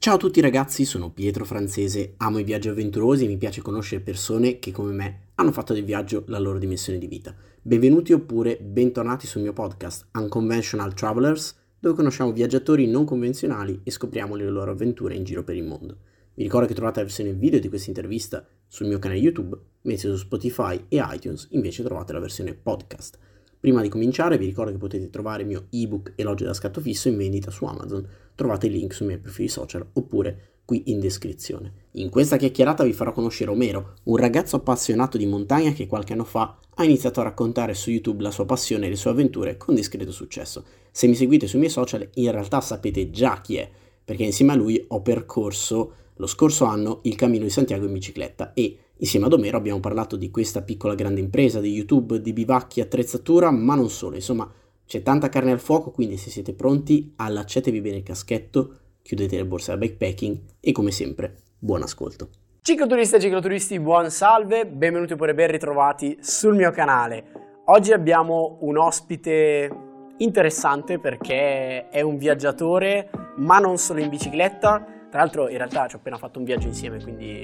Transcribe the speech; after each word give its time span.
Ciao 0.00 0.14
a 0.14 0.18
tutti 0.18 0.40
ragazzi, 0.40 0.84
sono 0.84 1.10
Pietro 1.10 1.44
Francese, 1.44 2.14
amo 2.18 2.38
i 2.38 2.44
viaggi 2.44 2.68
avventurosi 2.68 3.24
e 3.24 3.26
mi 3.26 3.36
piace 3.36 3.62
conoscere 3.62 4.00
persone 4.00 4.60
che 4.60 4.70
come 4.70 4.92
me 4.92 5.22
hanno 5.34 5.50
fatto 5.50 5.72
del 5.72 5.82
viaggio 5.82 6.22
la 6.28 6.38
loro 6.38 6.60
dimensione 6.60 7.00
di 7.00 7.08
vita. 7.08 7.34
Benvenuti 7.60 8.12
oppure 8.12 8.58
bentornati 8.62 9.26
sul 9.26 9.42
mio 9.42 9.52
podcast 9.52 10.06
Unconventional 10.14 10.94
Travelers, 10.94 11.56
dove 11.80 11.96
conosciamo 11.96 12.30
viaggiatori 12.30 12.86
non 12.86 13.04
convenzionali 13.04 13.80
e 13.82 13.90
scopriamo 13.90 14.36
le 14.36 14.48
loro 14.48 14.70
avventure 14.70 15.16
in 15.16 15.24
giro 15.24 15.42
per 15.42 15.56
il 15.56 15.64
mondo. 15.64 15.96
Vi 16.34 16.44
ricordo 16.44 16.68
che 16.68 16.74
trovate 16.74 17.00
la 17.00 17.06
versione 17.06 17.32
video 17.32 17.58
di 17.58 17.68
questa 17.68 17.90
intervista 17.90 18.46
sul 18.68 18.86
mio 18.86 19.00
canale 19.00 19.18
YouTube, 19.18 19.58
mentre 19.82 20.10
su 20.10 20.16
Spotify 20.16 20.80
e 20.86 21.02
iTunes 21.12 21.48
invece 21.50 21.82
trovate 21.82 22.12
la 22.12 22.20
versione 22.20 22.54
podcast. 22.54 23.18
Prima 23.60 23.82
di 23.82 23.88
cominciare 23.88 24.38
vi 24.38 24.46
ricordo 24.46 24.70
che 24.70 24.78
potete 24.78 25.10
trovare 25.10 25.42
il 25.42 25.48
mio 25.48 25.66
ebook 25.70 26.12
Elogio 26.14 26.44
da 26.44 26.54
scatto 26.54 26.80
fisso 26.80 27.08
in 27.08 27.16
vendita 27.16 27.50
su 27.50 27.64
Amazon. 27.64 28.06
Trovate 28.36 28.66
il 28.66 28.72
link 28.72 28.94
sui 28.94 29.06
miei 29.06 29.18
profili 29.18 29.48
social 29.48 29.84
oppure 29.94 30.58
qui 30.64 30.84
in 30.86 31.00
descrizione. 31.00 31.72
In 31.92 32.08
questa 32.08 32.36
chiacchierata 32.36 32.84
vi 32.84 32.92
farò 32.92 33.10
conoscere 33.10 33.50
Omero, 33.50 33.94
un 34.04 34.16
ragazzo 34.16 34.54
appassionato 34.54 35.18
di 35.18 35.26
montagna 35.26 35.72
che 35.72 35.88
qualche 35.88 36.12
anno 36.12 36.24
fa 36.24 36.58
ha 36.74 36.84
iniziato 36.84 37.20
a 37.20 37.24
raccontare 37.24 37.74
su 37.74 37.90
YouTube 37.90 38.22
la 38.22 38.30
sua 38.30 38.44
passione 38.44 38.86
e 38.86 38.90
le 38.90 38.96
sue 38.96 39.10
avventure 39.10 39.56
con 39.56 39.74
discreto 39.74 40.12
successo. 40.12 40.64
Se 40.92 41.08
mi 41.08 41.16
seguite 41.16 41.48
sui 41.48 41.58
miei 41.58 41.70
social 41.70 42.08
in 42.14 42.30
realtà 42.30 42.60
sapete 42.60 43.10
già 43.10 43.40
chi 43.40 43.56
è, 43.56 43.68
perché 44.04 44.22
insieme 44.22 44.52
a 44.52 44.56
lui 44.56 44.84
ho 44.86 45.02
percorso 45.02 45.92
lo 46.14 46.26
scorso 46.26 46.64
anno 46.64 47.00
il 47.04 47.16
Cammino 47.16 47.44
di 47.44 47.50
Santiago 47.50 47.86
in 47.86 47.92
bicicletta 47.92 48.52
e 48.52 48.76
insieme 48.98 49.26
ad 49.26 49.32
Omero 49.32 49.56
abbiamo 49.56 49.80
parlato 49.80 50.16
di 50.16 50.30
questa 50.30 50.62
piccola 50.62 50.94
grande 50.94 51.20
impresa, 51.20 51.60
di 51.60 51.72
YouTube, 51.72 52.20
di 52.20 52.32
bivacchi, 52.32 52.80
attrezzatura, 52.80 53.50
ma 53.50 53.74
non 53.74 53.90
solo, 53.90 54.14
insomma 54.14 54.50
c'è 54.86 55.02
tanta 55.02 55.28
carne 55.28 55.52
al 55.52 55.60
fuoco, 55.60 55.90
quindi 55.90 56.16
se 56.16 56.30
siete 56.30 56.54
pronti 56.54 57.12
allacciatevi 57.16 57.80
bene 57.80 57.96
il 57.98 58.02
caschetto, 58.02 58.76
chiudete 59.02 59.36
le 59.36 59.44
borse 59.44 59.72
da 59.72 59.76
backpacking 59.76 60.38
e 60.60 60.72
come 60.72 60.90
sempre 60.90 61.36
buon 61.58 61.82
ascolto. 61.82 62.28
Cicloturisti 62.62 63.16
e 63.16 63.20
cicloturisti, 63.20 63.80
buon 63.80 64.10
salve, 64.10 64.66
benvenuti 64.66 65.12
oppure 65.12 65.34
ben 65.34 65.50
ritrovati 65.50 66.18
sul 66.20 66.54
mio 66.54 66.70
canale. 66.70 67.24
Oggi 67.66 67.92
abbiamo 67.92 68.58
un 68.62 68.78
ospite 68.78 69.70
interessante 70.18 70.98
perché 70.98 71.88
è 71.88 72.00
un 72.00 72.16
viaggiatore, 72.16 73.10
ma 73.36 73.58
non 73.58 73.78
solo 73.78 74.00
in 74.00 74.08
bicicletta, 74.08 74.84
tra 75.10 75.20
l'altro 75.20 75.48
in 75.48 75.56
realtà 75.56 75.86
ci 75.86 75.96
ho 75.96 75.98
appena 75.98 76.16
fatto 76.16 76.38
un 76.38 76.44
viaggio 76.44 76.66
insieme, 76.66 77.02
quindi 77.02 77.40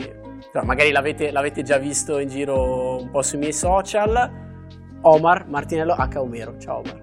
però, 0.52 0.64
magari 0.64 0.90
l'avete, 0.90 1.30
l'avete, 1.30 1.62
già 1.62 1.78
visto 1.78 2.18
in 2.18 2.28
giro 2.28 3.00
un 3.00 3.10
po' 3.10 3.22
sui 3.22 3.38
miei 3.38 3.52
social. 3.52 4.42
Omar 5.02 5.46
Martinello 5.48 5.94
H. 5.94 6.16
Omero. 6.16 6.56
Ciao 6.58 6.78
Omar. 6.78 7.02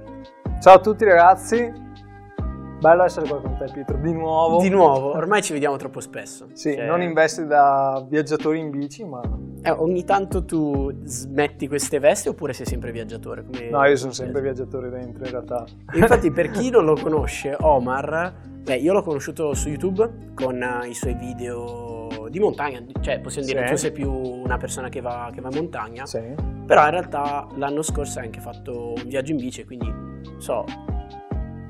Ciao 0.60 0.76
a 0.76 0.80
tutti 0.80 1.06
ragazzi, 1.06 1.74
bello 2.80 3.04
essere 3.04 3.28
qua 3.28 3.42
con 3.42 3.58
te 3.58 3.66
Pietro, 3.74 3.98
di 3.98 4.14
nuovo. 4.14 4.62
Di 4.62 4.70
nuovo, 4.70 5.16
ormai 5.16 5.42
ci 5.42 5.54
vediamo 5.54 5.76
troppo 5.78 6.00
spesso. 6.02 6.50
Sì, 6.54 6.76
cioè... 6.76 6.86
non 6.86 7.02
in 7.02 7.14
vesti 7.14 7.48
da 7.48 8.06
viaggiatori 8.08 8.60
in 8.60 8.70
bici, 8.70 9.04
ma... 9.04 9.22
Eh, 9.64 9.72
ogni 9.72 10.04
tanto 10.04 10.46
tu 10.46 10.92
smetti 11.04 11.68
queste 11.68 12.00
vesti 12.00 12.30
oppure 12.30 12.54
sei 12.54 12.66
sempre 12.66 12.92
viaggiatore? 12.92 13.44
Come... 13.44 13.70
No, 13.70 13.84
io 13.86 13.96
sono 13.96 14.12
sempre 14.12 14.42
viaggiatore 14.42 14.90
dentro 14.90 15.24
in 15.24 15.32
realtà. 15.32 15.66
Infatti 15.94 16.32
per 16.32 16.50
chi 16.54 16.70
non 16.70 16.86
lo 16.86 16.96
conosce, 16.96 17.56
Omar 17.60 18.50
Beh, 18.64 18.76
io 18.76 18.94
l'ho 18.94 19.02
conosciuto 19.02 19.56
su 19.56 19.70
YouTube 19.70 20.34
con 20.36 20.62
uh, 20.62 20.86
i 20.86 20.94
suoi 20.94 21.16
video 21.16 22.01
di 22.32 22.40
montagna, 22.40 22.82
cioè 23.02 23.20
possiamo 23.20 23.46
dire 23.46 23.64
che 23.64 23.72
tu 23.72 23.76
sei 23.76 23.92
più 23.92 24.10
una 24.10 24.58
persona 24.58 24.88
che 24.88 25.02
va, 25.02 25.30
che 25.34 25.42
va 25.42 25.50
in 25.50 25.56
montagna, 25.56 26.06
sì. 26.06 26.22
però 26.66 26.86
in 26.86 26.92
realtà 26.92 27.46
l'anno 27.56 27.82
scorso 27.82 28.20
hai 28.20 28.26
anche 28.26 28.40
fatto 28.40 28.94
un 28.96 29.04
viaggio 29.06 29.32
in 29.32 29.38
bici, 29.38 29.66
quindi 29.66 29.94
so, 30.38 30.64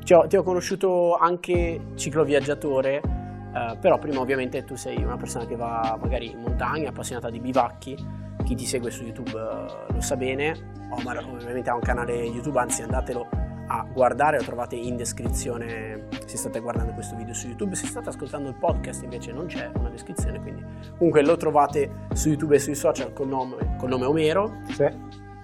ti 0.03 0.13
ho, 0.13 0.27
ti 0.27 0.37
ho 0.37 0.43
conosciuto 0.43 1.15
anche 1.15 1.87
cicloviaggiatore, 1.95 3.01
uh, 3.03 3.79
però 3.79 3.97
prima 3.97 4.19
ovviamente 4.19 4.63
tu 4.63 4.75
sei 4.75 5.03
una 5.03 5.17
persona 5.17 5.47
che 5.47 5.55
va 5.55 5.97
magari 5.99 6.29
in 6.31 6.39
montagna, 6.39 6.89
appassionata 6.89 7.31
di 7.31 7.39
bivacchi, 7.39 7.97
chi 8.43 8.55
ti 8.55 8.65
segue 8.65 8.91
su 8.91 9.03
YouTube 9.03 9.31
uh, 9.31 9.93
lo 9.93 10.01
sa 10.01 10.15
bene, 10.15 10.55
Omar 10.91 11.25
ovviamente 11.25 11.71
ha 11.71 11.73
un 11.73 11.81
canale 11.81 12.13
YouTube, 12.13 12.59
anzi 12.59 12.83
andatelo 12.83 13.27
a 13.73 13.85
guardare, 13.91 14.37
lo 14.37 14.43
trovate 14.43 14.75
in 14.75 14.97
descrizione 14.97 16.07
se 16.25 16.35
state 16.35 16.59
guardando 16.59 16.91
questo 16.91 17.15
video 17.15 17.33
su 17.33 17.47
YouTube, 17.47 17.75
se 17.75 17.85
state 17.85 18.09
ascoltando 18.09 18.49
il 18.49 18.55
podcast 18.55 19.03
invece 19.03 19.31
non 19.31 19.45
c'è 19.45 19.71
una 19.77 19.89
descrizione, 19.89 20.41
quindi 20.41 20.61
comunque 20.97 21.23
lo 21.23 21.37
trovate 21.37 22.07
su 22.13 22.27
YouTube 22.27 22.55
e 22.55 22.59
sui 22.59 22.75
social 22.75 23.13
col 23.13 23.29
nome, 23.29 23.77
col 23.77 23.89
nome 23.89 24.05
Omero. 24.05 24.61
Sì. 24.71 24.89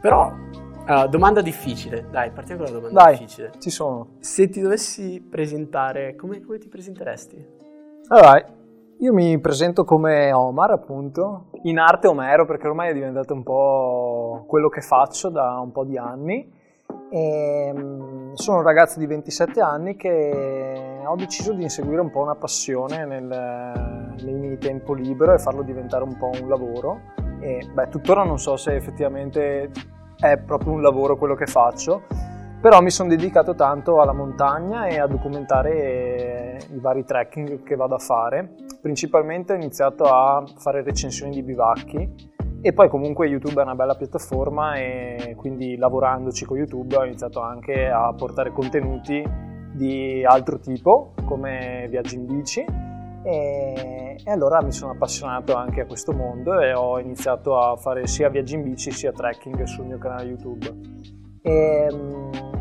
Però, 0.02 0.30
uh, 0.30 1.08
domanda 1.08 1.42
difficile, 1.42 2.08
dai, 2.12 2.32
partiamo 2.32 2.64
con 2.64 2.74
la 2.74 2.80
domanda 2.80 3.04
dai, 3.04 3.18
difficile. 3.18 3.52
ci 3.60 3.70
sono. 3.70 4.18
Se 4.20 4.50
ti 4.50 4.60
dovessi 4.60 5.22
presentare, 5.22 6.16
come, 6.16 6.42
come 6.42 6.58
ti 6.58 6.68
presenteresti? 6.68 7.56
Allora, 8.10 8.44
io 9.00 9.14
mi 9.14 9.40
presento 9.40 9.86
come 9.86 10.34
Omar, 10.34 10.72
appunto, 10.72 11.52
in 11.64 11.80
arte 11.80 12.08
Omero, 12.08 12.46
perché 12.46 12.68
ormai 12.68 12.90
è 12.90 12.94
diventato 12.94 13.34
un 13.34 13.44
po' 13.44 14.44
quello 14.48 14.68
che 14.68 14.82
faccio 14.82 15.30
da 15.30 15.60
un 15.60 15.72
po' 15.72 15.86
di 15.86 15.98
anni. 15.98 16.56
E, 17.09 17.68
ehm, 17.68 18.34
sono 18.34 18.57
un 18.57 18.63
ragazzo 18.63 19.00
di 19.00 19.06
27 19.06 19.62
anni 19.62 19.95
che 19.95 21.01
ho 21.06 21.16
deciso 21.16 21.53
di 21.53 21.63
inseguire 21.63 22.01
un 22.01 22.12
po' 22.12 22.22
una 22.22 22.35
passione 22.35 23.06
nel, 23.06 24.16
nei 24.22 24.34
miei 24.34 24.57
tempo 24.57 24.94
libero 24.94 25.34
e 25.34 25.40
farlo 25.40 25.63
diventare 25.63 26.03
un 26.03 26.18
po' 26.18 26.31
un 26.40 26.47
lavoro. 26.47 27.01
E 27.40 27.68
beh, 27.72 27.90
tuttora 27.90 28.23
non 28.23 28.40
so 28.40 28.57
se 28.57 28.75
effettivamente 28.75 29.72
è 30.19 30.38
proprio 30.38 30.73
un 30.73 30.81
lavoro 30.81 31.18
quello 31.18 31.35
che 31.35 31.45
faccio, 31.45 32.03
però 32.59 32.81
mi 32.81 32.90
sono 32.90 33.09
dedicato 33.09 33.56
tanto 33.56 34.01
alla 34.01 34.13
montagna 34.13 34.88
e 34.88 35.00
a 35.00 35.07
documentare 35.07 36.59
i 36.72 36.79
vari 36.79 37.06
trekking 37.06 37.63
che 37.63 37.75
vado 37.75 37.95
a 37.95 38.00
fare. 38.00 38.50
Principalmente 38.81 39.53
ho 39.53 39.56
iniziato 39.56 40.03
a 40.06 40.44
fare 40.57 40.84
recensioni 40.84 41.31
di 41.31 41.44
bivacchi 41.44 42.35
e 42.68 42.74
poi 42.74 42.90
comunque 42.90 43.28
YouTube 43.28 43.62
è 43.62 43.64
una 43.64 43.76
bella 43.76 43.96
piattaforma 43.96 44.76
e 44.76 45.36
quindi 45.38 45.78
lavorandoci 45.78 46.44
con 46.44 46.58
YouTube 46.58 46.98
ho 46.98 47.06
iniziato 47.06 47.40
anche 47.40 47.88
a 47.88 48.14
portare 48.14 48.52
contenuti 48.52 49.24
di 49.72 50.22
altro 50.26 50.60
tipo 50.60 51.14
come 51.24 51.88
viaggi 51.90 52.16
in 52.16 52.26
bici 52.26 52.60
e, 53.24 54.18
e, 54.22 54.32
allora 54.32 54.62
mi 54.62 54.74
sono 54.74 54.92
appassionato 54.92 55.56
anche 55.56 55.80
a 55.80 55.86
questo 55.86 56.12
mondo 56.12 56.60
e 56.60 56.74
ho 56.74 57.00
iniziato 57.00 57.58
a 57.58 57.78
fare 57.78 58.06
sia 58.06 58.28
viaggi 58.28 58.56
in 58.56 58.64
bici 58.64 58.92
sia 58.92 59.14
trekking 59.14 59.64
sul 59.64 59.86
mio 59.86 59.98
canale 59.98 60.26
YouTube. 60.26 60.66
E, 61.42 61.88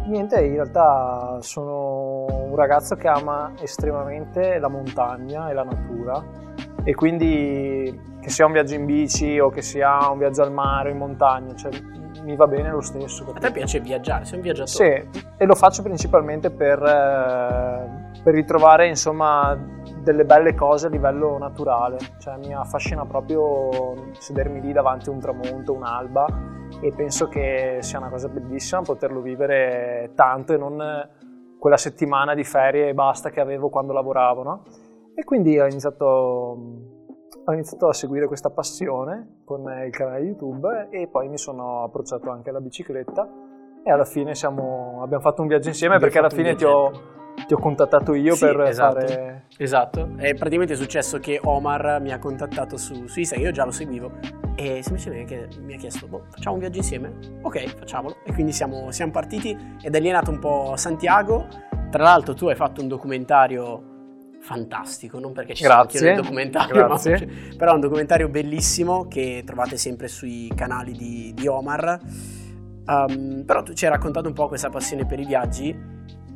niente, 0.06 0.40
in 0.40 0.52
realtà 0.52 1.38
sono 1.40 2.26
un 2.28 2.54
ragazzo 2.54 2.94
che 2.94 3.08
ama 3.08 3.54
estremamente 3.60 4.58
la 4.60 4.68
montagna 4.68 5.50
e 5.50 5.52
la 5.52 5.64
natura 5.64 6.44
e 6.84 6.94
quindi 6.94 8.14
che 8.26 8.32
sia 8.32 8.44
un 8.44 8.50
viaggio 8.50 8.74
in 8.74 8.86
bici 8.86 9.38
o 9.38 9.50
che 9.50 9.62
sia 9.62 10.10
un 10.10 10.18
viaggio 10.18 10.42
al 10.42 10.50
mare, 10.50 10.90
in 10.90 10.96
montagna, 10.96 11.54
cioè 11.54 11.70
mi 12.24 12.34
va 12.34 12.48
bene 12.48 12.72
lo 12.72 12.80
stesso. 12.80 13.24
A 13.32 13.38
te 13.38 13.52
piace 13.52 13.78
viaggiare, 13.78 14.24
sei 14.24 14.38
un 14.38 14.42
viaggiatore? 14.42 15.08
Sì, 15.12 15.20
e 15.36 15.46
lo 15.46 15.54
faccio 15.54 15.82
principalmente 15.82 16.50
per, 16.50 16.82
eh, 16.82 18.20
per 18.24 18.34
ritrovare 18.34 18.88
insomma 18.88 19.56
delle 20.02 20.24
belle 20.24 20.56
cose 20.56 20.88
a 20.88 20.90
livello 20.90 21.38
naturale, 21.38 21.98
cioè 22.18 22.36
mi 22.38 22.52
affascina 22.52 23.06
proprio 23.06 24.10
sedermi 24.18 24.60
lì 24.60 24.72
davanti 24.72 25.08
a 25.08 25.12
un 25.12 25.20
tramonto, 25.20 25.72
un'alba 25.72 26.26
e 26.80 26.92
penso 26.96 27.28
che 27.28 27.78
sia 27.78 27.98
una 27.98 28.08
cosa 28.08 28.26
bellissima 28.26 28.82
poterlo 28.82 29.20
vivere 29.20 30.10
tanto 30.16 30.52
e 30.52 30.56
non 30.56 31.08
quella 31.60 31.76
settimana 31.76 32.34
di 32.34 32.42
ferie 32.42 32.88
e 32.88 32.94
basta 32.94 33.30
che 33.30 33.40
avevo 33.40 33.68
quando 33.68 33.92
lavoravo, 33.92 34.42
no? 34.42 34.62
E 35.14 35.22
quindi 35.22 35.60
ho 35.60 35.66
iniziato 35.66 36.94
ho 37.48 37.52
iniziato 37.52 37.88
a 37.88 37.92
seguire 37.92 38.26
questa 38.26 38.50
passione 38.50 39.42
con 39.44 39.60
il 39.84 39.90
canale 39.90 40.20
YouTube 40.20 40.88
e 40.90 41.06
poi 41.06 41.28
mi 41.28 41.38
sono 41.38 41.84
approcciato 41.84 42.30
anche 42.30 42.50
alla 42.50 42.60
bicicletta 42.60 43.28
e 43.84 43.90
alla 43.90 44.04
fine 44.04 44.34
siamo, 44.34 45.00
abbiamo 45.02 45.22
fatto 45.22 45.42
un 45.42 45.48
viaggio 45.48 45.68
insieme 45.68 45.98
perché 45.98 46.18
alla 46.18 46.28
fine 46.28 46.56
ti 46.56 46.64
ho, 46.64 46.90
ti 47.46 47.54
ho, 47.54 47.58
contattato 47.58 48.14
io 48.14 48.34
sì, 48.34 48.46
per 48.46 48.60
esatto, 48.62 49.00
fare... 49.00 49.44
Esatto, 49.58 50.08
è 50.16 50.34
praticamente 50.34 50.74
successo 50.74 51.18
che 51.18 51.40
Omar 51.40 52.00
mi 52.00 52.10
ha 52.10 52.18
contattato 52.18 52.76
su, 52.76 53.06
su 53.06 53.20
Instagram, 53.20 53.46
io 53.46 53.52
già 53.52 53.64
lo 53.64 53.70
seguivo 53.70 54.10
e 54.56 54.82
semplicemente 54.82 55.48
mi 55.60 55.74
ha 55.74 55.76
chiesto, 55.76 56.08
boh, 56.08 56.24
facciamo 56.30 56.54
un 56.54 56.60
viaggio 56.60 56.78
insieme? 56.78 57.12
Ok, 57.42 57.76
facciamolo. 57.76 58.16
E 58.24 58.32
quindi 58.32 58.50
siamo, 58.50 58.90
siamo 58.90 59.12
partiti 59.12 59.56
ed 59.80 59.94
è 59.94 60.00
nato 60.10 60.32
un 60.32 60.40
po' 60.40 60.74
Santiago. 60.76 61.46
Tra 61.90 62.02
l'altro 62.02 62.34
tu 62.34 62.48
hai 62.48 62.56
fatto 62.56 62.80
un 62.80 62.88
documentario 62.88 63.94
fantastico, 64.46 65.18
non 65.18 65.32
perché 65.32 65.54
ci 65.54 65.64
grazie, 65.64 65.98
anche 65.98 66.12
nel 66.12 66.22
documentario. 66.22 66.86
No? 66.86 66.96
però 67.56 67.72
è 67.72 67.74
un 67.74 67.80
documentario 67.80 68.28
bellissimo 68.28 69.08
che 69.08 69.42
trovate 69.44 69.76
sempre 69.76 70.06
sui 70.06 70.50
canali 70.54 70.92
di, 70.92 71.32
di 71.34 71.48
Omar. 71.48 71.98
Um, 72.86 73.42
però 73.44 73.64
tu 73.64 73.72
ci 73.72 73.84
hai 73.84 73.90
raccontato 73.90 74.28
un 74.28 74.34
po' 74.34 74.46
questa 74.46 74.70
passione 74.70 75.04
per 75.04 75.18
i 75.18 75.26
viaggi 75.26 75.76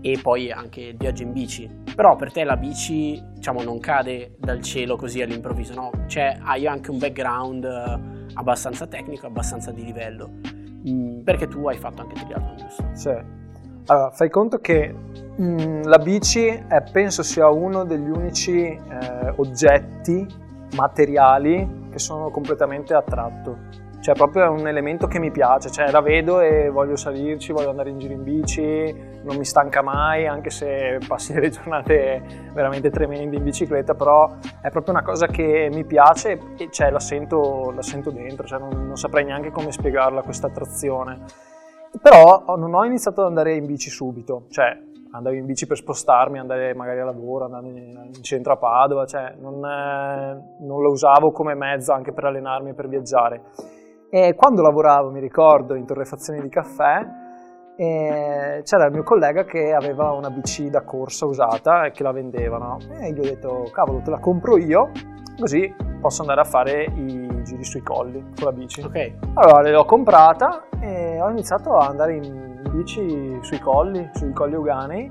e 0.01 0.19
poi 0.21 0.51
anche 0.51 0.81
il 0.81 0.97
viaggio 0.97 1.23
in 1.23 1.33
bici. 1.33 1.71
Però 1.95 2.17
per 2.17 2.33
te 2.33 2.43
la 2.43 2.57
bici, 2.57 3.23
diciamo, 3.35 3.63
non 3.63 3.79
cade 3.79 4.35
dal 4.39 4.61
cielo 4.61 4.97
così 4.97 5.23
all'improvviso, 5.23 5.75
no? 5.75 5.91
Cioè 6.09 6.37
hai 6.43 6.67
anche 6.67 6.91
un 6.91 6.99
background 6.99 7.65
eh, 7.65 8.35
abbastanza 8.35 8.89
tecnico, 8.89 9.27
abbastanza 9.27 9.71
di 9.71 9.85
livello. 9.85 10.29
Mm, 10.89 11.21
perché 11.21 11.47
tu 11.47 11.65
hai 11.69 11.77
fatto 11.77 12.03
anche 12.03 12.15
triathlon, 12.15 12.57
giusto? 12.57 12.85
Sì. 12.93 13.39
Allora, 13.87 14.11
fai 14.11 14.31
conto 14.31 14.59
che 14.59 14.95
Mm, 15.41 15.85
la 15.85 15.99
bici 15.99 16.47
è, 16.47 16.83
penso 16.93 17.23
sia 17.23 17.49
uno 17.49 17.85
degli 17.85 18.11
unici 18.11 18.63
eh, 18.63 19.33
oggetti 19.37 20.27
materiali 20.75 21.89
che 21.91 21.99
sono 21.99 22.31
completamente 22.31 22.93
attratto. 22.93 23.89
Cioè, 24.01 24.15
proprio 24.15 24.45
è 24.45 24.49
un 24.49 24.67
elemento 24.67 25.07
che 25.07 25.19
mi 25.19 25.31
piace, 25.31 25.71
cioè 25.71 25.91
la 25.91 26.01
vedo 26.01 26.41
e 26.41 26.69
voglio 26.69 26.97
salirci, 26.97 27.53
voglio 27.53 27.71
andare 27.71 27.91
in 27.91 27.99
giro 27.99 28.15
in 28.15 28.23
bici, 28.23 28.95
non 29.23 29.37
mi 29.37 29.45
stanca 29.45 29.83
mai, 29.83 30.27
anche 30.27 30.51
se 30.51 30.99
passi 31.07 31.33
delle 31.35 31.51
giornate 31.51 32.23
veramente 32.53 32.91
tremende 32.91 33.37
in 33.37 33.43
bicicletta, 33.43 33.95
però 33.95 34.37
è 34.61 34.71
proprio 34.71 34.95
una 34.95 35.03
cosa 35.03 35.27
che 35.27 35.69
mi 35.73 35.85
piace 35.85 36.39
e 36.57 36.69
cioè, 36.71 36.91
la, 36.91 37.01
sento, 37.01 37.73
la 37.75 37.83
sento 37.83 38.11
dentro, 38.11 38.47
cioè, 38.47 38.59
non, 38.59 38.87
non 38.87 38.97
saprei 38.97 39.25
neanche 39.25 39.51
come 39.51 39.73
spiegarla 39.73 40.23
questa 40.23 40.49
attrazione. 40.49 41.25
Però 42.01 42.45
non 42.57 42.75
ho 42.75 42.85
iniziato 42.85 43.23
ad 43.23 43.27
andare 43.29 43.55
in 43.55 43.67
bici 43.67 43.91
subito, 43.91 44.47
cioè 44.49 44.89
andavo 45.13 45.35
in 45.35 45.47
bici 45.47 45.67
per 45.67 45.77
spostarmi, 45.77 46.39
andare 46.39 46.75
magari 46.75 47.01
a 47.01 47.05
lavoro, 47.05 47.45
andare 47.45 47.67
in 47.67 48.23
centro 48.23 48.53
a 48.53 48.57
Padova, 48.57 49.07
cioè 49.07 49.35
non, 49.39 49.65
eh, 49.65 50.57
non 50.61 50.83
la 50.83 50.89
usavo 50.89 51.33
come 51.33 51.55
mezzo 51.55 51.93
anche 51.93 52.13
per 52.13 52.25
allenarmi 52.25 52.71
e 52.71 52.75
per 52.75 52.89
viaggiare. 52.89 53.43
E 54.11 54.35
quando 54.35 54.63
lavoravo, 54.63 55.11
mi 55.11 55.21
ricordo, 55.21 55.75
in 55.75 55.87
torrefazione 55.87 56.41
di 56.41 56.49
caffè, 56.49 57.07
eh, 57.81 58.61
c'era 58.63 58.85
il 58.85 58.93
mio 58.93 59.03
collega 59.03 59.45
che 59.45 59.73
aveva 59.73 60.13
una 60.13 60.29
bici 60.29 60.69
da 60.69 60.83
corsa 60.83 61.25
usata 61.25 61.87
e 61.87 61.93
che 61.93 62.03
la 62.03 62.13
vendevano. 62.13 62.79
E 63.01 63.11
gli 63.11 63.19
ho 63.19 63.23
detto, 63.23 63.71
cavolo, 63.73 64.03
te 64.03 64.11
la 64.11 64.19
compro 64.19 64.59
io, 64.59 64.91
così 65.39 65.75
posso 65.99 66.21
andare 66.21 66.43
a 66.43 66.45
fare 66.45 66.83
i 66.83 67.43
giri 67.43 67.65
sui 67.65 67.81
colli 67.81 68.23
con 68.35 68.45
la 68.45 68.53
bici. 68.53 68.83
Ok. 68.83 69.13
Allora 69.33 69.71
l'ho 69.71 69.87
comprata 69.87 70.69
e 70.79 71.23
ho 71.23 71.31
iniziato 71.31 71.75
ad 71.79 71.89
andare 71.89 72.17
in 72.17 72.61
bici 72.71 73.39
sui 73.41 73.59
colli, 73.61 74.11
sui 74.13 74.33
colli 74.35 74.57
uganei 74.57 75.11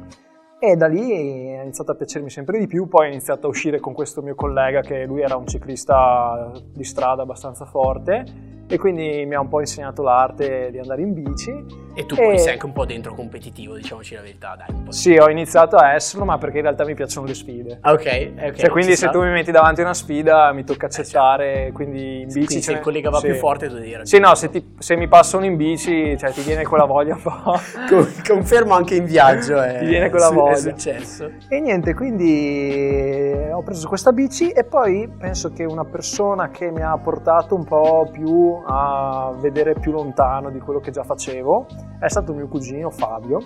e 0.59 0.75
da 0.75 0.87
lì 0.87 1.09
è 1.55 1.61
iniziato 1.63 1.91
a 1.91 1.95
piacermi 1.95 2.29
sempre 2.29 2.59
di 2.59 2.67
più, 2.67 2.87
poi 2.87 3.07
ho 3.07 3.09
iniziato 3.09 3.47
a 3.47 3.49
uscire 3.49 3.79
con 3.79 3.93
questo 3.93 4.21
mio 4.21 4.35
collega 4.35 4.81
che 4.81 5.05
lui 5.05 5.21
era 5.21 5.37
un 5.37 5.47
ciclista 5.47 6.51
di 6.71 6.83
strada 6.83 7.23
abbastanza 7.23 7.65
forte 7.65 8.48
e 8.71 8.77
quindi 8.77 9.25
mi 9.25 9.33
ha 9.33 9.39
un 9.39 9.47
po' 9.47 9.61
insegnato 9.61 10.03
l'arte 10.03 10.69
di 10.71 10.77
andare 10.77 11.01
in 11.01 11.13
bici. 11.13 11.87
E 11.95 12.05
tu 12.05 12.15
poi 12.15 12.35
e... 12.35 12.37
sei 12.37 12.53
anche 12.53 12.67
un 12.67 12.71
po' 12.71 12.85
dentro 12.85 13.15
competitivo, 13.15 13.75
diciamoci 13.75 14.13
la 14.13 14.21
verità, 14.21 14.55
dai. 14.55 14.93
Sì, 14.93 15.17
ho 15.17 15.27
iniziato 15.27 15.75
a 15.75 15.93
esserlo, 15.93 16.23
ma 16.23 16.37
perché 16.37 16.57
in 16.57 16.63
realtà 16.63 16.85
mi 16.85 16.93
piacciono 16.93 17.25
le 17.25 17.33
sfide. 17.33 17.79
Ok, 17.83 18.31
ok. 18.37 18.53
Cioè, 18.53 18.69
quindi 18.69 18.95
se 18.95 19.09
tu 19.09 19.21
mi 19.21 19.31
metti 19.31 19.49
davanti 19.49 19.81
a 19.81 19.85
una 19.85 19.95
sfida 19.95 20.53
mi 20.53 20.63
tocca 20.63 20.85
accettare, 20.85 21.51
eh, 21.51 21.55
certo. 21.55 21.73
quindi 21.73 22.21
in 22.21 22.27
bici... 22.27 22.45
Quindi 22.45 22.63
se 22.63 22.71
il 22.73 22.79
collega 22.79 23.09
va 23.09 23.17
sì. 23.17 23.25
più 23.25 23.35
forte 23.35 23.67
tu 23.67 23.79
dire. 23.79 24.05
Sì, 24.05 24.19
no, 24.19 24.35
se, 24.35 24.49
ti, 24.49 24.75
se, 24.77 24.95
mi 24.95 25.07
passano 25.07 25.45
in 25.45 25.55
bici, 25.57 26.15
cioè 26.17 26.31
ti 26.31 26.41
viene 26.41 26.63
quella 26.63 26.85
voglia 26.85 27.15
un 27.15 27.21
po'... 27.21 27.59
Confermo 28.25 28.75
anche 28.75 28.95
in 28.95 29.05
viaggio, 29.05 29.61
eh. 29.61 29.79
Ti 29.79 29.85
viene 29.85 30.11
quella 30.11 30.29
voglia. 30.29 30.53
È 30.53 30.57
successo. 30.57 31.31
E 31.49 31.59
niente, 31.59 31.95
quindi 31.95 33.28
ho 33.59 33.61
preso 33.61 33.89
questa 33.89 34.13
bici 34.13 34.51
e 34.51 34.63
poi 34.63 35.09
penso 35.09 35.51
che 35.51 35.65
una 35.65 35.83
persona 35.83 36.49
che 36.49 36.71
mi 36.71 36.81
ha 36.81 36.97
portato 36.97 37.55
un 37.55 37.65
po' 37.65 38.07
più 38.09 38.57
a 38.65 39.33
vedere 39.37 39.73
più 39.73 39.91
lontano 39.91 40.49
di 40.49 40.59
quello 40.59 40.79
che 40.79 40.91
già 40.91 41.03
facevo 41.03 41.65
è 41.99 42.07
stato 42.07 42.33
mio 42.33 42.47
cugino 42.47 42.89
Fabio 42.89 43.39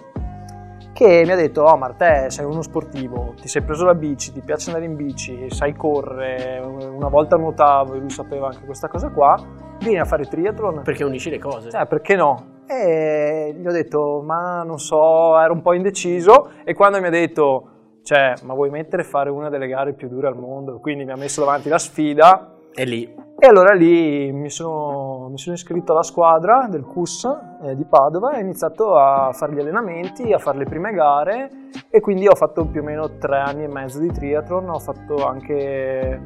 che 0.94 1.24
mi 1.26 1.32
ha 1.32 1.36
detto 1.36 1.64
oh 1.64 1.76
Marte 1.78 2.30
sei 2.30 2.46
uno 2.46 2.62
sportivo 2.62 3.34
ti 3.42 3.48
sei 3.48 3.64
preso 3.64 3.86
la 3.86 3.96
bici 3.96 4.32
ti 4.32 4.42
piace 4.42 4.70
andare 4.70 4.86
in 4.86 4.96
bici 4.96 5.50
sai 5.50 5.74
correre 5.74 6.60
una 6.60 7.10
volta 7.10 7.36
nuotavo 7.36 7.96
e 7.96 7.98
lui 7.98 8.12
sapeva 8.12 8.50
anche 8.50 8.66
questa 8.66 8.88
cosa 8.88 9.10
qua 9.10 9.36
vieni 9.80 10.00
a 10.00 10.06
fare 10.06 10.26
triathlon. 10.26 10.82
Perché 10.84 11.04
unisci 11.04 11.30
le 11.30 11.40
cose. 11.40 11.70
Cioè 11.70 11.86
perché 11.86 12.16
no? 12.16 12.52
E 12.66 13.54
gli 13.58 13.68
ho 13.68 13.72
detto 13.72 14.22
ma 14.26 14.64
non 14.64 14.80
so 14.80 15.38
ero 15.40 15.54
un 15.54 15.62
po' 15.62 15.74
indeciso. 15.74 16.52
E 16.64 16.74
quando 16.74 17.00
mi 17.00 17.08
ha 17.08 17.12
detto 17.12 17.73
cioè 18.04 18.34
ma 18.44 18.54
vuoi 18.54 18.70
mettere 18.70 19.04
a 19.04 19.06
fare 19.06 19.30
una 19.30 19.50
delle 19.50 19.68
gare 19.68 19.94
più 19.94 20.10
dure 20.10 20.28
al 20.28 20.38
mondo? 20.38 20.80
Quindi 20.80 21.06
mi 21.06 21.12
ha 21.12 21.16
messo 21.16 21.40
davanti 21.40 21.70
la 21.70 21.80
sfida. 21.80 22.52
E 22.76 22.86
lì? 22.86 23.04
E 23.40 23.48
allora 23.48 23.74
lì 23.74 24.32
mi 24.32 24.50
sono, 24.50 25.30
mi 25.30 25.38
sono 25.38 25.56
iscritto 25.56 25.94
alla 25.94 26.04
squadra 26.04 26.68
del 26.70 26.84
CUS 26.84 27.28
eh, 27.64 27.76
di 27.76 27.86
Padova. 27.86 28.34
E 28.34 28.38
ho 28.38 28.42
iniziato 28.42 28.98
a 28.98 29.32
fare 29.32 29.54
gli 29.54 29.60
allenamenti, 29.60 30.34
a 30.34 30.38
fare 30.38 30.58
le 30.58 30.66
prime 30.66 30.92
gare. 30.92 31.50
E 31.90 32.00
quindi 32.02 32.28
ho 32.28 32.36
fatto 32.36 32.66
più 32.66 32.82
o 32.82 32.84
meno 32.84 33.18
tre 33.18 33.40
anni 33.40 33.64
e 33.64 33.68
mezzo 33.68 34.00
di 34.00 34.12
triathlon, 34.12 34.70
ho 34.70 34.80
fatto 34.80 35.26
anche 35.26 36.22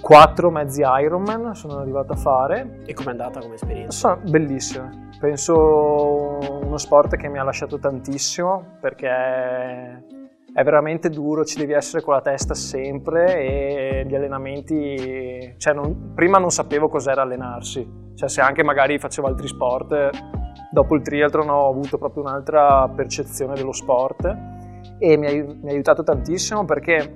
quattro 0.00 0.50
mezzi 0.50 0.82
Ironman, 0.82 1.54
sono 1.54 1.78
arrivato 1.78 2.12
a 2.12 2.16
fare. 2.16 2.80
E 2.86 2.94
com'è 2.94 3.10
andata 3.10 3.40
come 3.40 3.54
esperienza? 3.54 4.16
Sono 4.16 4.30
bellissime, 4.30 5.10
penso 5.18 6.38
uno 6.62 6.76
sport 6.76 7.16
che 7.16 7.28
mi 7.28 7.38
ha 7.38 7.42
lasciato 7.42 7.78
tantissimo 7.78 8.78
perché 8.80 10.18
è 10.52 10.64
veramente 10.64 11.10
duro, 11.10 11.44
ci 11.44 11.58
devi 11.58 11.72
essere 11.72 12.02
con 12.02 12.14
la 12.14 12.20
testa 12.20 12.54
sempre 12.54 13.38
e 13.38 14.04
gli 14.06 14.14
allenamenti, 14.14 15.54
cioè 15.58 15.74
non, 15.74 16.12
prima 16.14 16.38
non 16.38 16.50
sapevo 16.50 16.88
cos'era 16.88 17.22
allenarsi, 17.22 17.88
cioè 18.14 18.28
se 18.28 18.40
anche 18.40 18.64
magari 18.64 18.98
facevo 18.98 19.28
altri 19.28 19.46
sport, 19.46 20.10
dopo 20.70 20.94
il 20.96 21.02
triathlon 21.02 21.48
ho 21.48 21.68
avuto 21.68 21.98
proprio 21.98 22.24
un'altra 22.24 22.88
percezione 22.88 23.54
dello 23.54 23.72
sport 23.72 24.24
e 24.98 25.16
mi 25.16 25.26
ha, 25.26 25.32
mi 25.32 25.68
ha 25.68 25.72
aiutato 25.72 26.02
tantissimo 26.02 26.64
perché 26.64 27.14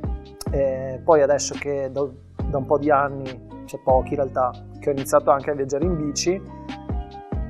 eh, 0.52 1.00
poi 1.04 1.22
adesso 1.22 1.54
che 1.58 1.90
da, 1.90 2.08
da 2.48 2.58
un 2.58 2.66
po' 2.66 2.78
di 2.78 2.90
anni, 2.90 3.25
cioè 3.64 3.81
pochi 3.82 4.10
in 4.10 4.16
realtà, 4.16 4.50
che 4.78 4.90
ho 4.90 4.92
iniziato 4.92 5.31
anche 5.31 5.50
a 5.50 5.54
viaggiare 5.54 5.84
in 5.84 5.96
bici, 5.96 6.40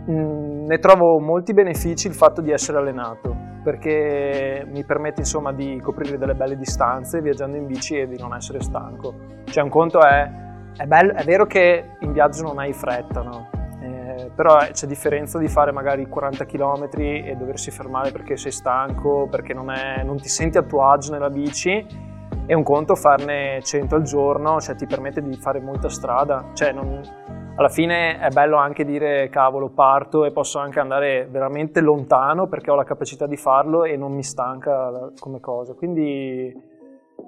mh, 0.06 0.12
mm, 0.12 0.64
ne 0.64 0.78
trovo 0.78 1.20
molti 1.20 1.52
benefici 1.52 2.06
il 2.06 2.14
fatto 2.14 2.40
di 2.40 2.50
essere 2.50 2.78
allenato 2.78 3.52
perché 3.64 4.64
mi 4.70 4.84
permette 4.84 5.22
insomma 5.22 5.52
di 5.52 5.80
coprire 5.82 6.18
delle 6.18 6.34
belle 6.34 6.56
distanze 6.56 7.22
viaggiando 7.22 7.56
in 7.56 7.66
bici 7.66 7.98
e 7.98 8.06
di 8.06 8.18
non 8.18 8.34
essere 8.34 8.60
stanco. 8.60 9.14
Cioè 9.44 9.62
un 9.62 9.70
conto 9.70 10.00
è, 10.02 10.30
è, 10.76 10.84
bello, 10.84 11.14
è 11.14 11.24
vero 11.24 11.46
che 11.46 11.96
in 12.00 12.12
viaggio 12.12 12.42
non 12.42 12.58
hai 12.58 12.74
fretta, 12.74 13.22
no? 13.22 13.48
eh, 13.80 14.30
però 14.34 14.58
c'è 14.70 14.86
differenza 14.86 15.38
di 15.38 15.48
fare 15.48 15.72
magari 15.72 16.06
40 16.06 16.44
km 16.44 16.88
e 16.98 17.34
doversi 17.38 17.70
fermare 17.70 18.12
perché 18.12 18.36
sei 18.36 18.52
stanco, 18.52 19.26
perché 19.30 19.54
non, 19.54 19.70
è, 19.70 20.02
non 20.04 20.20
ti 20.20 20.28
senti 20.28 20.58
a 20.58 20.62
tuo 20.62 20.86
agio 20.86 21.12
nella 21.12 21.30
bici 21.30 22.12
e 22.46 22.54
un 22.54 22.62
conto 22.62 22.94
farne 22.94 23.60
100 23.62 23.94
al 23.94 24.02
giorno, 24.02 24.60
cioè 24.60 24.74
ti 24.74 24.86
permette 24.86 25.22
di 25.22 25.34
fare 25.36 25.60
molta 25.60 25.88
strada. 25.88 26.50
Cioè 26.52 26.72
non, 26.72 27.00
alla 27.56 27.68
fine 27.68 28.18
è 28.18 28.28
bello 28.30 28.56
anche 28.56 28.84
dire 28.84 29.28
cavolo 29.28 29.70
parto 29.70 30.24
e 30.24 30.32
posso 30.32 30.58
anche 30.58 30.80
andare 30.80 31.26
veramente 31.30 31.80
lontano 31.80 32.46
perché 32.46 32.70
ho 32.70 32.74
la 32.74 32.84
capacità 32.84 33.26
di 33.26 33.36
farlo 33.36 33.84
e 33.84 33.96
non 33.96 34.12
mi 34.12 34.22
stanca 34.22 35.10
come 35.18 35.40
cosa. 35.40 35.74
Quindi 35.74 36.52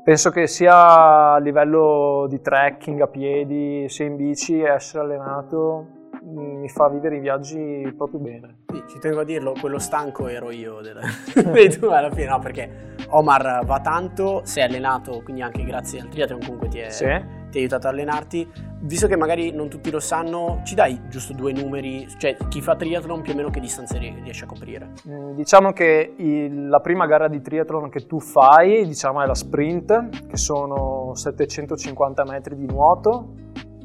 penso 0.05 0.31
che 0.31 0.47
sia 0.47 1.33
a 1.33 1.39
livello 1.39 2.27
di 2.29 2.41
trekking 2.41 3.01
a 3.01 3.07
piedi, 3.07 3.89
sia 3.89 4.05
in 4.05 4.17
bici, 4.17 4.61
essere 4.61 5.05
allenato 5.05 5.96
mi 6.27 6.69
fa 6.69 6.89
vivere 6.89 7.17
i 7.17 7.21
viaggi 7.21 7.93
proprio 7.97 8.19
bene. 8.19 8.59
Sì, 8.67 8.83
ci 8.89 8.99
tengo 8.99 9.21
a 9.21 9.25
dirlo, 9.25 9.55
quello 9.61 9.79
stanco 9.79 10.29
ero 10.29 10.51
io 10.51 10.81
della... 10.81 11.03
tu 11.79 11.87
alla 11.87 12.11
fine, 12.11 12.27
no, 12.27 12.39
perché 12.41 12.95
Omar 13.11 13.65
va 13.65 13.81
tanto, 13.81 14.41
sei 14.45 14.65
allenato, 14.65 15.23
quindi 15.23 15.43
anche 15.43 15.63
grazie 15.65 16.01
al 16.01 16.09
triathlon 16.09 16.41
comunque 16.41 16.69
ti 16.69 16.79
è, 16.79 16.91
sì. 16.91 17.05
ti 17.51 17.59
è 17.59 17.61
aiutato 17.61 17.87
ad 17.87 17.95
allenarti. 17.95 18.65
Visto 18.81 19.07
che 19.07 19.17
magari 19.17 19.53
non 19.53 19.69
tutti 19.69 19.91
lo 19.91 20.01
sanno, 20.01 20.61
ci 20.65 20.75
dai 20.75 21.01
giusto 21.09 21.33
due 21.33 21.53
numeri, 21.53 22.07
cioè 22.19 22.37
chi 22.49 22.61
fa 22.61 22.75
triathlon 22.75 23.23
più 23.23 23.33
o 23.33 23.37
meno 23.37 23.51
che 23.51 23.61
distanze 23.61 23.99
riesce 23.99 24.45
a 24.45 24.47
coprire? 24.47 24.93
Mm, 25.09 25.35
diciamo 25.35 25.73
che 25.73 26.15
il, 26.17 26.69
la 26.69 26.81
prima 26.81 27.07
gara 27.07 27.29
di 27.29 27.41
triathlon 27.41 27.89
che 27.89 28.07
tu 28.07 28.21
fai, 28.21 28.85
diciamo 28.85 29.23
è 29.23 29.27
la 29.27 29.35
sprint, 29.35 30.27
che 30.27 30.37
sono 30.37 31.15
750 31.15 32.25
metri 32.25 32.57
di 32.57 32.67
nuoto, 32.67 33.35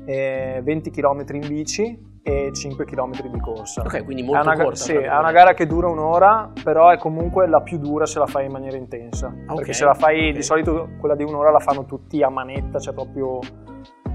e 0.06 0.60
20 0.64 0.90
km 0.90 1.24
in 1.34 1.48
bici 1.48 2.10
e 2.24 2.52
5 2.54 2.86
km 2.86 3.28
di 3.28 3.40
corsa. 3.40 3.82
Ok, 3.82 4.04
quindi 4.04 4.24
molto 4.24 4.42
è 4.42 4.54
una, 4.54 4.64
corta. 4.64 4.76
Sì, 4.76 4.94
è 4.94 5.18
una 5.18 5.32
gara 5.32 5.54
che 5.54 5.66
dura 5.66 5.88
un'ora, 5.88 6.52
però 6.64 6.90
è 6.90 6.98
comunque 6.98 7.48
la 7.48 7.62
più 7.62 7.78
dura 7.78 8.06
se 8.06 8.20
la 8.20 8.28
fai 8.28 8.46
in 8.46 8.52
maniera 8.52 8.78
intensa. 8.78 9.28
Okay, 9.28 9.56
perché 9.56 9.74
se 9.74 9.86
la 9.86 9.94
fai, 9.94 10.20
okay. 10.20 10.32
di 10.34 10.44
solito 10.44 10.90
quella 11.00 11.16
di 11.16 11.24
un'ora 11.24 11.52
la 11.52 11.60
fanno 11.60 11.86
tutti 11.86 12.22
a 12.22 12.30
manetta, 12.30 12.80
cioè 12.80 12.94
proprio 12.94 13.40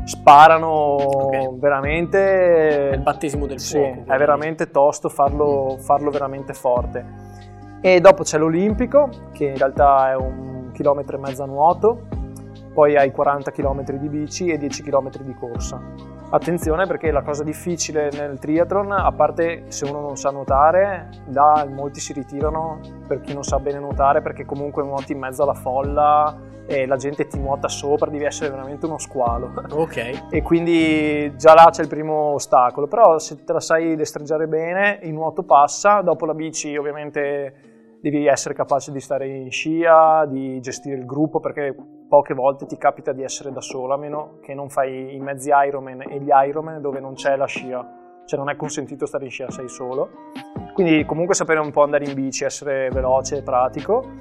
sparano 0.04 0.70
okay. 0.70 1.58
veramente. 1.58 2.90
È 2.90 2.94
il 2.94 3.02
battesimo 3.02 3.46
del 3.46 3.58
sì, 3.58 3.78
fuoco. 3.78 4.12
È 4.12 4.16
veramente 4.16 4.70
tosto 4.70 5.08
farlo, 5.08 5.75
mm. 5.75 5.78
farlo 5.78 6.10
veramente 6.10 6.54
forte. 6.54 7.04
E 7.80 8.00
dopo 8.00 8.22
c'è 8.22 8.38
l'Olimpico, 8.38 9.08
che 9.32 9.46
in 9.46 9.56
realtà 9.56 10.10
è 10.10 10.14
un 10.14 10.70
chilometro 10.72 11.16
e 11.16 11.20
mezzo 11.20 11.42
a 11.42 11.46
nuoto, 11.46 12.06
poi 12.72 12.96
hai 12.96 13.10
40 13.10 13.50
km 13.50 13.82
di 13.96 14.08
bici 14.08 14.48
e 14.48 14.58
10 14.58 14.82
km 14.82 15.10
di 15.22 15.34
corsa 15.34 16.14
Attenzione 16.28 16.87
perché 16.87 17.12
la 17.12 17.23
cosa 17.23 17.45
difficile 17.45 18.11
nel 18.12 18.38
triathlon, 18.38 18.90
a 18.90 19.12
parte 19.12 19.64
se 19.68 19.85
uno 19.85 20.00
non 20.00 20.16
sa 20.16 20.30
nuotare, 20.30 21.09
là 21.28 21.64
molti 21.73 22.00
si 22.00 22.12
ritirano 22.12 22.80
per 23.06 23.21
chi 23.21 23.33
non 23.33 23.45
sa 23.45 23.61
bene 23.61 23.78
nuotare 23.78 24.23
perché 24.23 24.45
comunque 24.45 24.83
nuoti 24.83 25.12
in 25.12 25.18
mezzo 25.18 25.45
alla 25.45 25.54
folla 25.54 26.37
e 26.66 26.85
la 26.85 26.97
gente 26.97 27.28
ti 27.28 27.38
nuota 27.38 27.68
sopra, 27.68 28.11
devi 28.11 28.25
essere 28.25 28.50
veramente 28.50 28.87
uno 28.87 28.99
squalo. 28.99 29.52
Ok. 29.71 30.25
e 30.28 30.42
quindi 30.42 31.33
già 31.37 31.54
là 31.54 31.68
c'è 31.71 31.83
il 31.83 31.88
primo 31.88 32.33
ostacolo, 32.35 32.88
però 32.88 33.21
se 33.21 33.45
te 33.45 33.52
la 33.52 33.61
sai 33.61 33.95
destreggiare 33.95 34.49
bene, 34.49 34.99
il 35.02 35.12
nuoto 35.12 35.45
passa, 35.45 36.00
dopo 36.00 36.26
la 36.26 36.35
bici 36.35 36.76
ovviamente 36.76 37.75
devi 38.10 38.26
essere 38.26 38.54
capace 38.54 38.92
di 38.92 39.00
stare 39.00 39.26
in 39.26 39.50
scia, 39.50 40.26
di 40.26 40.60
gestire 40.60 40.96
il 40.96 41.04
gruppo, 41.04 41.40
perché 41.40 41.75
poche 42.08 42.34
volte 42.34 42.66
ti 42.66 42.76
capita 42.76 43.12
di 43.12 43.22
essere 43.22 43.50
da 43.50 43.60
solo, 43.60 43.94
a 43.94 43.96
meno 43.96 44.38
che 44.42 44.54
non 44.54 44.68
fai 44.68 45.14
i 45.14 45.20
mezzi 45.20 45.50
Ironman 45.50 46.02
e 46.02 46.20
gli 46.20 46.30
Ironman 46.30 46.80
dove 46.80 47.00
non 47.00 47.14
c'è 47.14 47.36
la 47.36 47.46
scia, 47.46 47.84
cioè 48.25 48.38
non 48.38 48.48
è 48.48 48.56
consentito 48.56 49.06
stare 49.06 49.25
in 49.25 49.30
scia, 49.30 49.50
sei 49.50 49.68
solo. 49.68 50.08
Quindi 50.72 51.04
comunque 51.04 51.34
sapere 51.34 51.58
un 51.58 51.70
po' 51.70 51.82
andare 51.82 52.04
in 52.04 52.14
bici, 52.14 52.44
essere 52.44 52.90
veloce 52.90 53.38
e 53.38 53.42
pratico. 53.42 54.12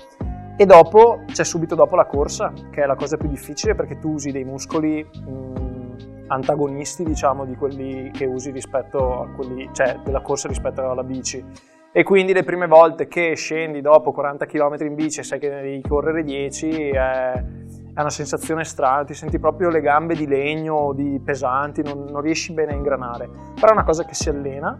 E 0.57 0.65
dopo 0.65 1.23
c'è 1.25 1.43
subito 1.43 1.75
dopo 1.75 1.95
la 1.95 2.05
corsa, 2.05 2.53
che 2.71 2.81
è 2.81 2.85
la 2.85 2.95
cosa 2.95 3.17
più 3.17 3.27
difficile 3.27 3.75
perché 3.75 3.99
tu 3.99 4.13
usi 4.13 4.31
dei 4.31 4.45
muscoli 4.45 5.03
mh, 5.03 6.25
antagonisti, 6.27 7.03
diciamo, 7.03 7.45
di 7.45 7.55
quelli 7.55 8.09
che 8.11 8.25
usi 8.25 8.51
rispetto 8.51 9.21
a 9.21 9.27
quelli, 9.35 9.69
cioè 9.73 9.99
della 10.03 10.21
corsa 10.21 10.47
rispetto 10.47 10.89
alla 10.89 11.03
bici 11.03 11.73
e 11.97 12.03
quindi 12.03 12.33
le 12.33 12.43
prime 12.43 12.67
volte 12.67 13.07
che 13.07 13.35
scendi 13.37 13.79
dopo 13.79 14.11
40 14.11 14.45
km 14.47 14.75
in 14.81 14.95
bici 14.95 15.21
e 15.21 15.23
sai 15.23 15.39
che 15.39 15.49
devi 15.49 15.81
correre 15.81 16.23
10 16.23 16.89
è, 16.89 17.31
è 17.31 17.99
una 18.01 18.09
sensazione 18.09 18.65
strana, 18.65 19.05
ti 19.05 19.13
senti 19.13 19.39
proprio 19.39 19.69
le 19.69 19.79
gambe 19.79 20.13
di 20.13 20.27
legno, 20.27 20.91
di 20.91 21.21
pesanti, 21.23 21.81
non, 21.83 22.03
non 22.09 22.19
riesci 22.19 22.51
bene 22.51 22.73
a 22.73 22.75
ingranare, 22.75 23.29
però 23.53 23.67
è 23.69 23.71
una 23.71 23.85
cosa 23.85 24.03
che 24.03 24.13
si 24.13 24.27
allena. 24.27 24.77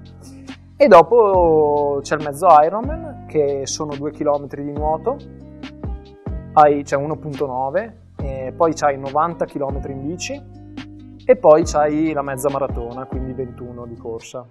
E 0.75 0.87
dopo 0.89 1.99
c'è 2.01 2.17
il 2.17 2.23
mezzo 2.25 2.47
Ironman, 2.49 3.27
che 3.29 3.61
sono 3.63 3.95
2 3.95 4.11
km 4.11 4.47
di 4.47 4.73
nuoto, 4.73 5.15
hai, 6.51 6.83
c'è 6.83 6.97
1.9, 6.97 8.53
poi 8.57 8.73
c'hai 8.73 8.97
90 8.99 9.45
km 9.45 9.79
in 9.87 10.05
bici 10.05 10.43
e 11.25 11.35
poi 11.37 11.63
c'hai 11.63 12.11
la 12.11 12.23
mezza 12.23 12.49
maratona, 12.49 13.05
quindi 13.05 13.31
21 13.31 13.85
di 13.85 13.95
corsa. 13.95 14.45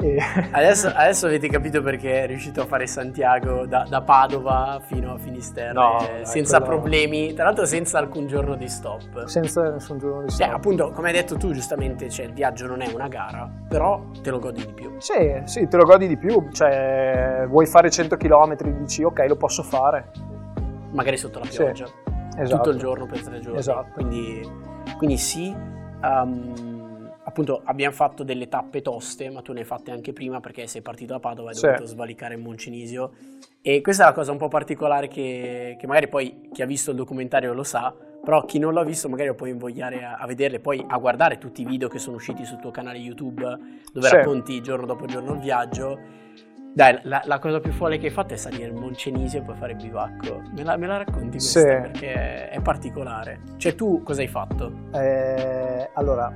E... 0.00 0.18
Adesso, 0.52 0.88
adesso, 0.88 1.26
avete 1.26 1.48
capito 1.48 1.82
perché 1.82 2.22
è 2.22 2.26
riuscito 2.26 2.62
a 2.62 2.66
fare 2.66 2.86
Santiago 2.86 3.66
da, 3.66 3.86
da 3.88 4.00
Padova 4.00 4.80
fino 4.84 5.12
a 5.12 5.18
Finisterre 5.18 5.72
no, 5.72 5.98
eh, 6.00 6.24
senza 6.24 6.58
quello... 6.60 6.80
problemi, 6.80 7.34
tra 7.34 7.44
l'altro 7.44 7.66
senza 7.66 7.98
alcun 7.98 8.26
giorno 8.26 8.54
di 8.54 8.68
stop. 8.68 9.24
Senza 9.26 9.70
nessun 9.70 9.98
giorno 9.98 10.22
di 10.22 10.28
cioè, 10.28 10.36
stop. 10.36 10.46
Cioè, 10.48 10.56
appunto, 10.56 10.90
come 10.90 11.08
hai 11.08 11.14
detto 11.14 11.36
tu 11.36 11.52
giustamente, 11.52 12.08
cioè, 12.08 12.26
il 12.26 12.32
viaggio 12.32 12.66
non 12.66 12.80
è 12.80 12.90
una 12.92 13.08
gara, 13.08 13.48
però 13.68 14.02
te 14.22 14.30
lo 14.30 14.38
godi 14.38 14.64
di 14.64 14.72
più. 14.72 14.94
Sì, 14.98 15.40
sì, 15.44 15.68
te 15.68 15.76
lo 15.76 15.84
godi 15.84 16.06
di 16.06 16.16
più. 16.16 16.48
Cioè, 16.50 17.44
vuoi 17.48 17.66
fare 17.66 17.90
100 17.90 18.16
km, 18.16 18.56
dici 18.80 19.02
ok, 19.02 19.24
lo 19.28 19.36
posso 19.36 19.62
fare. 19.62 20.10
Magari 20.92 21.16
sotto 21.16 21.38
la 21.38 21.46
pioggia. 21.48 21.86
Sì, 21.86 22.40
esatto. 22.40 22.56
Tutto 22.56 22.70
il 22.70 22.78
giorno 22.78 23.06
per 23.06 23.22
tre 23.22 23.40
giorni. 23.40 23.58
Esatto. 23.58 23.92
Quindi, 23.92 24.48
quindi 24.96 25.16
sì. 25.18 25.54
Um, 26.02 26.69
appunto 27.30 27.62
abbiamo 27.64 27.94
fatto 27.94 28.22
delle 28.22 28.48
tappe 28.48 28.82
toste, 28.82 29.30
ma 29.30 29.40
tu 29.40 29.52
ne 29.52 29.60
hai 29.60 29.64
fatte 29.64 29.90
anche 29.90 30.12
prima 30.12 30.40
perché 30.40 30.66
sei 30.66 30.82
partito 30.82 31.14
da 31.14 31.20
Padova 31.20 31.50
e 31.50 31.54
hai 31.54 31.60
dovuto 31.60 31.86
svalicare 31.86 32.34
in 32.34 32.42
Moncenisio. 32.42 33.12
E 33.62 33.80
questa 33.80 34.04
è 34.04 34.06
la 34.06 34.12
cosa 34.12 34.32
un 34.32 34.38
po' 34.38 34.48
particolare 34.48 35.08
che, 35.08 35.76
che, 35.78 35.86
magari 35.86 36.08
poi 36.08 36.48
chi 36.52 36.62
ha 36.62 36.66
visto 36.66 36.90
il 36.90 36.96
documentario 36.96 37.52
lo 37.52 37.62
sa, 37.62 37.94
però 38.22 38.44
chi 38.44 38.58
non 38.58 38.74
l'ha 38.74 38.84
visto 38.84 39.08
magari 39.08 39.28
lo 39.28 39.34
può 39.34 39.46
invogliare 39.46 40.02
a, 40.02 40.16
a 40.16 40.26
vederle, 40.26 40.60
poi 40.60 40.84
a 40.86 40.98
guardare 40.98 41.38
tutti 41.38 41.62
i 41.62 41.64
video 41.64 41.88
che 41.88 41.98
sono 41.98 42.16
usciti 42.16 42.44
sul 42.44 42.58
tuo 42.58 42.70
canale 42.70 42.98
YouTube 42.98 43.42
dove 43.92 44.06
sì. 44.06 44.14
racconti 44.14 44.60
giorno 44.60 44.86
dopo 44.86 45.06
giorno 45.06 45.34
il 45.34 45.40
viaggio. 45.40 45.98
Dai, 46.72 47.00
la, 47.02 47.22
la, 47.24 47.38
cosa 47.40 47.58
più 47.58 47.72
folle 47.72 47.98
che 47.98 48.06
hai 48.06 48.12
fatto 48.12 48.34
è 48.34 48.36
salire 48.36 48.66
il 48.66 48.74
Moncenisio 48.74 49.40
e 49.40 49.42
poi 49.42 49.56
fare 49.56 49.72
il 49.72 49.78
bivacco. 49.78 50.42
Me 50.52 50.62
la, 50.62 50.76
me 50.76 50.86
la 50.86 50.98
racconti 50.98 51.38
questa? 51.38 51.60
Sì. 51.60 51.66
Perché 51.66 52.12
è, 52.14 52.48
è, 52.50 52.60
particolare. 52.60 53.40
Cioè, 53.56 53.74
tu 53.74 54.02
cosa 54.04 54.20
hai 54.20 54.28
fatto? 54.28 54.72
Eh, 54.92 55.90
allora, 55.94 56.32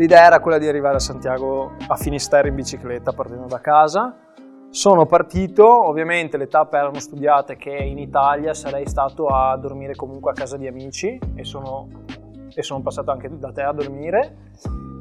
L'idea 0.00 0.24
era 0.24 0.40
quella 0.40 0.56
di 0.56 0.66
arrivare 0.66 0.96
a 0.96 0.98
Santiago 0.98 1.72
a 1.88 1.94
Finisterre 1.94 2.48
in 2.48 2.54
bicicletta 2.54 3.12
partendo 3.12 3.44
da 3.44 3.60
casa. 3.60 4.16
Sono 4.70 5.04
partito, 5.04 5.66
ovviamente 5.66 6.38
le 6.38 6.48
tappe 6.48 6.78
erano 6.78 6.98
studiate 6.98 7.56
che 7.56 7.68
in 7.68 7.98
Italia 7.98 8.54
sarei 8.54 8.86
stato 8.86 9.26
a 9.26 9.54
dormire 9.58 9.94
comunque 9.94 10.30
a 10.30 10.34
casa 10.34 10.56
di 10.56 10.66
amici 10.66 11.18
e 11.34 11.44
sono, 11.44 11.86
e 12.54 12.62
sono 12.62 12.80
passato 12.80 13.10
anche 13.10 13.28
da 13.36 13.52
te 13.52 13.60
a 13.60 13.72
dormire. 13.72 14.52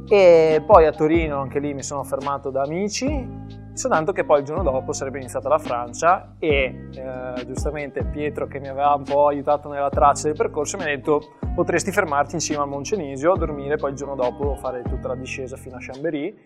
E 0.10 0.63
poi 0.66 0.86
a 0.86 0.92
Torino, 0.92 1.39
anche 1.39 1.60
lì 1.60 1.74
mi 1.74 1.84
sono 1.84 2.04
fermato 2.04 2.50
da 2.50 2.63
amici 2.63 3.58
soltanto 3.80 4.12
che 4.12 4.25
poi 4.25 4.39
il 4.39 4.46
giorno 4.46 4.62
dopo 4.62 4.92
sarebbe 4.92 5.20
iniziata 5.20 5.48
la 5.48 5.58
Francia 5.58 6.36
e 6.38 6.89
eh, 6.92 7.46
giustamente 7.46 8.04
Pietro 8.04 8.46
che 8.46 8.60
mi 8.60 8.68
aveva 8.68 8.94
un 8.94 9.04
po' 9.04 9.28
aiutato 9.28 9.70
nella 9.70 9.89
traccia 9.89 10.24
del 10.28 10.36
percorso 10.36 10.75
mi 10.75 10.84
ha 10.84 10.88
detto 10.88 11.36
potresti 11.56 11.89
fermarti 11.89 12.36
insieme 12.36 12.62
al 12.62 12.68
Moncenisio, 12.68 13.36
dormire 13.36 13.78
poi 13.78 13.92
il 13.92 13.96
giorno 13.96 14.16
dopo 14.16 14.56
fare 14.56 14.82
tutta 14.82 15.08
la 15.08 15.16
discesa 15.16 15.56
fino 15.56 15.78
a 15.78 15.80
Chambéry 15.80 16.38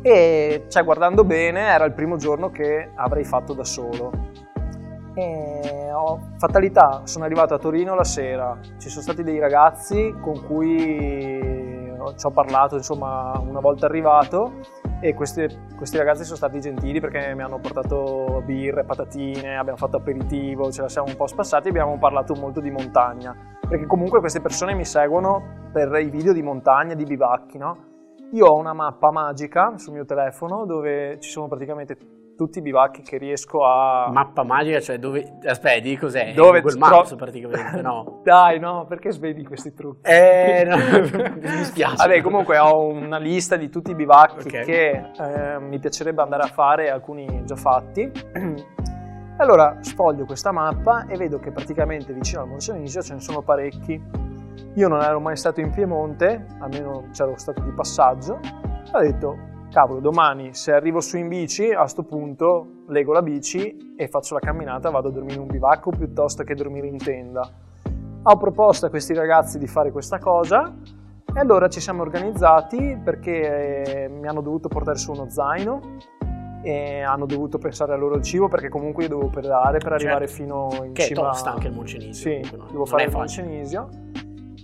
e 0.00 0.64
cioè 0.68 0.84
guardando 0.84 1.24
bene 1.24 1.60
era 1.60 1.84
il 1.84 1.92
primo 1.92 2.16
giorno 2.16 2.50
che 2.50 2.90
avrei 2.94 3.24
fatto 3.24 3.52
da 3.52 3.64
solo. 3.64 4.10
E 5.16 5.90
ho 5.92 6.32
fatalità, 6.38 7.02
sono 7.04 7.24
arrivato 7.24 7.54
a 7.54 7.58
Torino 7.58 7.94
la 7.94 8.04
sera, 8.04 8.58
ci 8.78 8.88
sono 8.88 9.02
stati 9.02 9.22
dei 9.22 9.38
ragazzi 9.38 10.14
con 10.20 10.44
cui 10.44 11.63
ci 12.16 12.26
ho 12.26 12.30
parlato 12.30 12.76
insomma 12.76 13.32
una 13.38 13.60
volta 13.60 13.86
arrivato 13.86 14.60
e 15.00 15.14
questi, 15.14 15.46
questi, 15.76 15.96
ragazzi 15.98 16.24
sono 16.24 16.36
stati 16.36 16.60
gentili 16.60 17.00
perché 17.00 17.34
mi 17.34 17.42
hanno 17.42 17.58
portato 17.58 18.42
birre, 18.44 18.84
patatine, 18.84 19.56
abbiamo 19.56 19.76
fatto 19.76 19.98
aperitivo, 19.98 20.70
ce 20.70 20.82
la 20.82 20.88
siamo 20.88 21.08
un 21.08 21.16
po' 21.16 21.26
spassati 21.26 21.66
e 21.66 21.70
abbiamo 21.70 21.98
parlato 21.98 22.34
molto 22.34 22.60
di 22.60 22.70
montagna, 22.70 23.34
perché 23.68 23.86
comunque 23.86 24.20
queste 24.20 24.40
persone 24.40 24.74
mi 24.74 24.84
seguono 24.84 25.68
per 25.72 25.94
i 26.00 26.08
video 26.08 26.32
di 26.32 26.42
montagna, 26.42 26.94
di 26.94 27.04
bivacchi, 27.04 27.58
no? 27.58 27.92
Io 28.32 28.46
ho 28.46 28.58
una 28.58 28.72
mappa 28.72 29.10
magica 29.12 29.76
sul 29.76 29.92
mio 29.92 30.04
telefono 30.04 30.64
dove 30.64 31.18
ci 31.20 31.30
sono 31.30 31.48
praticamente 31.48 31.96
tutti 32.36 32.58
i 32.58 32.62
bivacchi 32.62 33.02
che 33.02 33.18
riesco 33.18 33.64
a... 33.64 34.10
Mappa 34.10 34.42
magica, 34.42 34.80
cioè 34.80 34.98
dove... 34.98 35.38
Aspetta, 35.44 35.80
di 35.80 35.96
cos'è? 35.96 36.32
Dove 36.32 36.60
Google 36.60 36.78
Maps 36.78 37.08
tro... 37.08 37.16
praticamente, 37.16 37.80
no? 37.80 38.20
Dai, 38.24 38.58
no, 38.58 38.86
perché 38.86 39.10
svedi 39.12 39.44
questi 39.44 39.72
trucchi? 39.72 40.08
Eh, 40.10 40.64
no, 40.66 40.76
mi 41.40 41.64
spiace. 41.64 41.96
Vabbè, 41.96 42.20
comunque 42.22 42.58
ho 42.58 42.86
una 42.86 43.18
lista 43.18 43.56
di 43.56 43.68
tutti 43.68 43.92
i 43.92 43.94
bivacchi 43.94 44.48
okay. 44.48 44.64
che 44.64 45.10
eh, 45.18 45.58
mi 45.58 45.78
piacerebbe 45.78 46.22
andare 46.22 46.42
a 46.42 46.48
fare, 46.48 46.90
alcuni 46.90 47.42
già 47.44 47.56
fatti. 47.56 48.10
Allora 49.36 49.78
sfoglio 49.80 50.26
questa 50.26 50.52
mappa 50.52 51.06
e 51.06 51.16
vedo 51.16 51.40
che 51.40 51.50
praticamente 51.50 52.12
vicino 52.12 52.42
al 52.42 52.48
Moncenisio 52.48 53.02
ce 53.02 53.14
ne 53.14 53.20
sono 53.20 53.42
parecchi. 53.42 54.00
Io 54.74 54.88
non 54.88 55.02
ero 55.02 55.18
mai 55.18 55.36
stato 55.36 55.60
in 55.60 55.70
Piemonte, 55.70 56.46
almeno 56.60 57.08
c'ero 57.12 57.36
stato 57.36 57.60
di 57.62 57.70
passaggio, 57.72 58.38
ho 58.92 59.00
detto 59.00 59.52
cavolo, 59.74 59.98
domani 59.98 60.54
se 60.54 60.72
arrivo 60.72 61.00
su 61.00 61.16
in 61.16 61.26
bici, 61.26 61.72
a 61.72 61.80
questo 61.80 62.04
punto 62.04 62.84
lego 62.86 63.12
la 63.12 63.22
bici 63.22 63.94
e 63.96 64.06
faccio 64.06 64.34
la 64.34 64.40
camminata, 64.40 64.88
vado 64.88 65.08
a 65.08 65.10
dormire 65.10 65.34
in 65.34 65.40
un 65.40 65.48
bivacco 65.48 65.90
piuttosto 65.90 66.44
che 66.44 66.54
dormire 66.54 66.86
in 66.86 66.96
tenda. 66.96 67.50
Ho 68.22 68.36
proposto 68.36 68.86
a 68.86 68.88
questi 68.88 69.14
ragazzi 69.14 69.58
di 69.58 69.66
fare 69.66 69.90
questa 69.90 70.20
cosa 70.20 70.72
e 71.26 71.40
allora 71.40 71.68
ci 71.68 71.80
siamo 71.80 72.02
organizzati 72.02 73.00
perché 73.02 74.04
eh, 74.04 74.08
mi 74.08 74.28
hanno 74.28 74.42
dovuto 74.42 74.68
portare 74.68 74.96
su 74.96 75.10
uno 75.10 75.28
zaino 75.28 75.80
e 76.62 77.02
hanno 77.02 77.26
dovuto 77.26 77.58
pensare 77.58 77.94
al 77.94 77.98
loro 77.98 78.22
cibo 78.22 78.46
perché 78.46 78.68
comunque 78.68 79.02
io 79.02 79.08
dovevo 79.08 79.28
pedalare 79.28 79.78
per 79.78 79.92
arrivare 79.92 80.28
certo. 80.28 80.42
fino 80.42 80.84
in 80.84 80.92
che 80.92 81.02
cima. 81.02 81.22
Che 81.22 81.26
tosta 81.26 81.52
anche 81.52 81.66
il 81.66 81.74
Moncenisio. 81.74 82.30
Sì, 82.30 82.56
no? 82.56 82.66
devo 82.70 82.86
fare 82.86 83.04
il 83.04 83.10
Moncenisio 83.10 83.88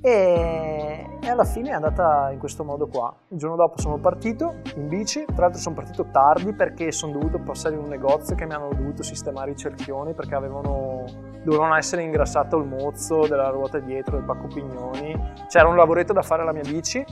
e, 0.02 1.06
alla 1.28 1.44
fine 1.44 1.70
è 1.70 1.72
andata 1.72 2.30
in 2.32 2.38
questo 2.38 2.64
modo 2.64 2.86
qua. 2.86 3.14
Il 3.28 3.38
giorno 3.38 3.56
dopo 3.56 3.78
sono 3.78 3.98
partito 3.98 4.56
in 4.76 4.88
bici, 4.88 5.24
tra 5.26 5.42
l'altro 5.42 5.60
sono 5.60 5.74
partito 5.74 6.06
tardi 6.10 6.54
perché 6.54 6.90
sono 6.90 7.12
dovuto 7.12 7.38
passare 7.38 7.74
in 7.74 7.82
un 7.82 7.88
negozio 7.88 8.34
che 8.34 8.46
mi 8.46 8.54
hanno 8.54 8.70
dovuto 8.70 9.02
sistemare 9.02 9.50
i 9.50 9.56
cerchioni 9.56 10.14
perché 10.14 10.34
avevano, 10.34 11.04
dovevano 11.44 11.76
essere 11.76 12.02
ingrassato 12.02 12.56
il 12.56 12.66
mozzo 12.66 13.26
della 13.26 13.48
ruota 13.50 13.78
dietro, 13.78 14.16
del 14.16 14.24
pacco 14.24 14.46
pignoni. 14.46 15.32
C'era 15.48 15.68
un 15.68 15.76
lavoretto 15.76 16.12
da 16.12 16.22
fare 16.22 16.42
alla 16.42 16.52
mia 16.52 16.64
bici 16.66 17.04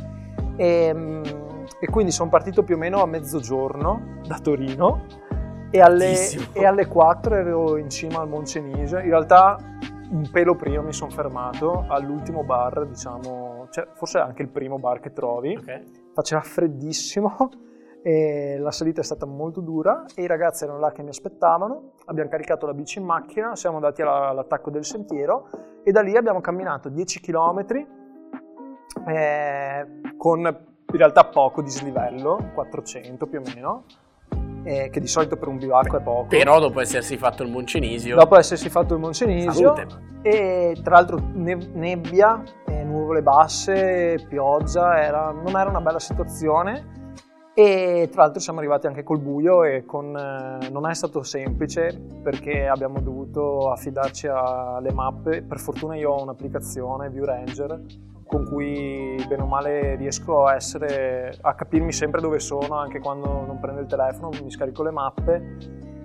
e, 0.56 1.22
e 1.80 1.86
quindi 1.90 2.10
sono 2.10 2.30
partito 2.30 2.62
più 2.62 2.76
o 2.76 2.78
meno 2.78 3.02
a 3.02 3.06
mezzogiorno 3.06 4.20
da 4.26 4.38
Torino 4.38 5.04
e 5.70 5.80
alle, 5.80 6.16
e 6.52 6.64
alle 6.64 6.86
4 6.86 7.34
ero 7.34 7.76
in 7.76 7.90
cima 7.90 8.20
al 8.20 8.28
Moncenisio. 8.28 8.98
In 8.98 9.10
realtà 9.10 9.58
un 10.10 10.28
pelo 10.30 10.54
prima 10.54 10.82
mi 10.82 10.92
sono 10.92 11.10
fermato 11.10 11.84
all'ultimo 11.88 12.42
bar, 12.42 12.86
diciamo, 12.86 13.68
cioè, 13.70 13.88
forse 13.94 14.18
anche 14.18 14.42
il 14.42 14.48
primo 14.48 14.78
bar 14.78 15.00
che 15.00 15.12
trovi. 15.12 15.56
Okay. 15.56 15.84
Faceva 16.14 16.40
freddissimo 16.40 17.36
e 18.02 18.56
la 18.58 18.70
salita 18.70 19.00
è 19.00 19.04
stata 19.04 19.26
molto 19.26 19.60
dura 19.60 20.04
e 20.14 20.22
i 20.22 20.26
ragazzi 20.26 20.64
erano 20.64 20.78
là 20.78 20.92
che 20.92 21.02
mi 21.02 21.10
aspettavano. 21.10 21.92
Abbiamo 22.06 22.30
caricato 22.30 22.66
la 22.66 22.74
bici 22.74 22.98
in 22.98 23.04
macchina, 23.04 23.54
siamo 23.56 23.76
andati 23.76 24.02
all'attacco 24.02 24.70
del 24.70 24.84
sentiero 24.84 25.48
e 25.82 25.92
da 25.92 26.00
lì 26.00 26.16
abbiamo 26.16 26.40
camminato 26.40 26.88
10 26.88 27.20
km 27.20 27.66
eh, 29.06 29.86
con 30.16 30.40
in 30.40 30.96
realtà 30.96 31.24
poco 31.26 31.60
dislivello, 31.60 32.50
400 32.54 33.26
più 33.26 33.40
o 33.40 33.42
meno 33.54 33.84
eh, 34.68 34.90
che 34.90 35.00
di 35.00 35.06
solito 35.06 35.36
per 35.36 35.48
un 35.48 35.56
bivacco 35.56 35.96
è 35.96 36.02
poco. 36.02 36.26
Però 36.26 36.60
dopo 36.60 36.80
essersi 36.80 37.16
fatto 37.16 37.42
il 37.42 37.50
Moncenisio. 37.50 38.14
Dopo 38.14 38.36
essersi 38.36 38.68
fatto 38.68 38.92
il 38.92 39.00
Moncenisio. 39.00 39.74
Salute. 39.74 40.06
E 40.20 40.76
tra 40.82 40.96
l'altro 40.96 41.18
nebbia, 41.32 42.42
nuvole 42.84 43.22
basse, 43.22 44.26
pioggia, 44.28 45.00
era, 45.00 45.30
non 45.30 45.56
era 45.56 45.70
una 45.70 45.80
bella 45.80 45.98
situazione. 45.98 46.96
E 47.54 48.08
tra 48.12 48.22
l'altro 48.22 48.40
siamo 48.40 48.60
arrivati 48.60 48.86
anche 48.86 49.02
col 49.02 49.18
buio 49.18 49.64
e 49.64 49.84
con, 49.84 50.16
eh, 50.16 50.68
non 50.68 50.88
è 50.88 50.94
stato 50.94 51.24
semplice 51.24 52.00
perché 52.22 52.68
abbiamo 52.68 53.00
dovuto 53.00 53.72
affidarci 53.72 54.28
alle 54.28 54.92
mappe. 54.92 55.42
Per 55.42 55.58
fortuna 55.58 55.96
io 55.96 56.12
ho 56.12 56.22
un'applicazione, 56.22 57.10
View 57.10 57.24
Ranger, 57.24 57.80
con 58.28 58.44
cui 58.44 59.24
bene 59.26 59.42
o 59.42 59.46
male 59.46 59.96
riesco 59.96 60.44
a, 60.44 60.54
essere, 60.54 61.34
a 61.40 61.54
capirmi 61.54 61.92
sempre 61.92 62.20
dove 62.20 62.38
sono, 62.38 62.76
anche 62.76 63.00
quando 63.00 63.26
non 63.26 63.58
prendo 63.58 63.80
il 63.80 63.86
telefono, 63.86 64.28
mi 64.42 64.50
scarico 64.50 64.82
le 64.82 64.90
mappe. 64.90 65.56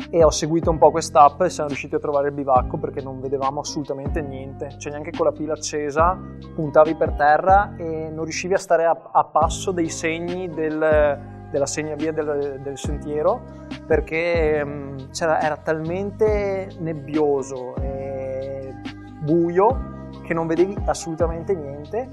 E 0.10 0.24
ho 0.24 0.32
seguito 0.32 0.70
un 0.72 0.78
po' 0.78 0.90
quest'app 0.90 1.42
e 1.42 1.50
siamo 1.50 1.70
riusciti 1.70 1.96
a 1.96 2.00
trovare 2.00 2.30
il 2.30 2.34
bivacco 2.34 2.78
perché 2.78 3.02
non 3.02 3.20
vedevamo 3.20 3.60
assolutamente 3.60 4.22
niente, 4.22 4.76
cioè 4.78 4.92
neanche 4.92 5.12
con 5.12 5.26
la 5.26 5.32
pila 5.32 5.54
accesa 5.54 6.18
puntavi 6.56 6.96
per 6.96 7.12
terra 7.14 7.76
e 7.78 8.10
non 8.10 8.24
riuscivi 8.24 8.54
a 8.54 8.58
stare 8.58 8.86
a, 8.86 9.10
a 9.12 9.24
passo 9.24 9.72
dei 9.72 9.90
segni 9.90 10.50
del, 10.50 11.20
della 11.52 11.66
segnavia 11.66 12.12
del, 12.12 12.60
del 12.62 12.78
sentiero 12.78 13.42
perché 13.86 14.64
mh, 14.64 15.10
era 15.20 15.58
talmente 15.58 16.70
nebbioso 16.80 17.76
e 17.76 18.74
buio 19.20 19.92
che 20.24 20.34
non 20.34 20.48
vedevi 20.48 20.76
assolutamente 20.86 21.54
niente. 21.54 22.10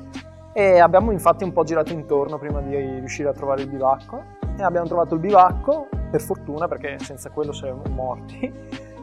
E 0.52 0.79
abbiamo 0.79 1.12
infatti 1.12 1.45
un 1.45 1.52
po' 1.52 1.64
girato 1.64 1.93
intorno 1.93 2.38
prima 2.38 2.61
di 2.61 2.76
riuscire 2.76 3.29
a 3.29 3.33
trovare 3.33 3.62
il 3.62 3.69
bivacco. 3.69 4.23
E 4.57 4.62
abbiamo 4.62 4.87
trovato 4.87 5.14
il 5.14 5.21
bivacco 5.21 5.88
per 6.11 6.21
fortuna 6.21 6.69
perché 6.69 6.99
senza 6.99 7.31
quello 7.31 7.52
saremmo 7.52 7.83
morti. 7.90 8.52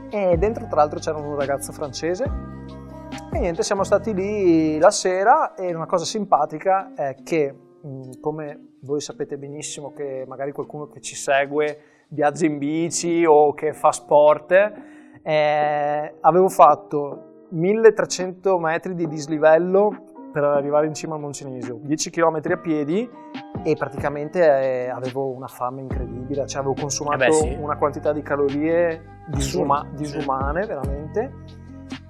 E 0.09 0.37
dentro 0.37 0.65
tra 0.67 0.75
l'altro 0.77 0.99
c'era 0.99 1.17
un 1.17 1.35
ragazzo 1.35 1.71
francese. 1.71 2.23
E 3.31 3.39
niente 3.39 3.63
siamo 3.63 3.83
stati 3.83 4.13
lì 4.13 4.77
la 4.77 4.91
sera 4.91 5.55
e 5.55 5.73
una 5.73 5.85
cosa 5.85 6.05
simpatica 6.05 6.93
è 6.95 7.15
che 7.23 7.55
come 8.19 8.75
voi 8.81 9.01
sapete 9.01 9.37
benissimo 9.37 9.93
che 9.93 10.25
magari 10.27 10.51
qualcuno 10.51 10.87
che 10.87 11.01
ci 11.01 11.15
segue 11.15 11.79
viaggia 12.09 12.45
in 12.45 12.57
bici 12.57 13.25
o 13.25 13.53
che 13.53 13.73
fa 13.73 13.91
sport 13.91 14.51
eh, 15.21 16.15
avevo 16.21 16.47
fatto 16.47 17.26
1300 17.49 18.57
metri 18.59 18.95
di 18.95 19.07
dislivello 19.07 20.05
per 20.31 20.43
arrivare 20.43 20.85
in 20.87 20.93
cima 20.93 21.15
al 21.15 21.21
Moncenisio, 21.21 21.79
10 21.81 22.09
km 22.09 22.41
a 22.43 22.57
piedi 22.57 23.09
e 23.63 23.75
praticamente 23.75 24.39
eh, 24.39 24.89
avevo 24.89 25.29
una 25.29 25.47
fame 25.47 25.81
incredibile, 25.81 26.45
cioè 26.47 26.59
avevo 26.59 26.75
consumato 26.79 27.23
eh 27.23 27.27
beh, 27.27 27.33
sì. 27.33 27.57
una 27.59 27.77
quantità 27.77 28.13
di 28.13 28.21
calorie 28.21 29.23
disuma- 29.27 29.85
disumane 29.95 30.65
veramente 30.65 31.33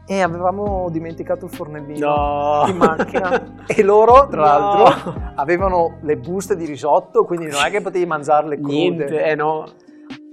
e 0.09 0.21
avevamo 0.21 0.89
dimenticato 0.89 1.45
il 1.45 1.51
fornellino 1.51 2.07
no. 2.07 2.63
in 2.67 2.77
macchina 2.77 3.63
e 3.67 3.83
loro 3.83 4.27
tra 4.29 4.57
no. 4.57 4.83
l'altro 4.83 5.21
avevano 5.35 5.97
le 6.01 6.15
buste 6.15 6.55
di 6.55 6.65
risotto 6.65 7.25
quindi 7.25 7.47
non 7.47 7.61
è 7.65 7.69
che 7.69 7.81
potevi 7.81 8.05
mangiarle 8.05 8.55
crude 8.55 8.73
niente 8.73 9.23
eh 9.25 9.35
no 9.35 9.65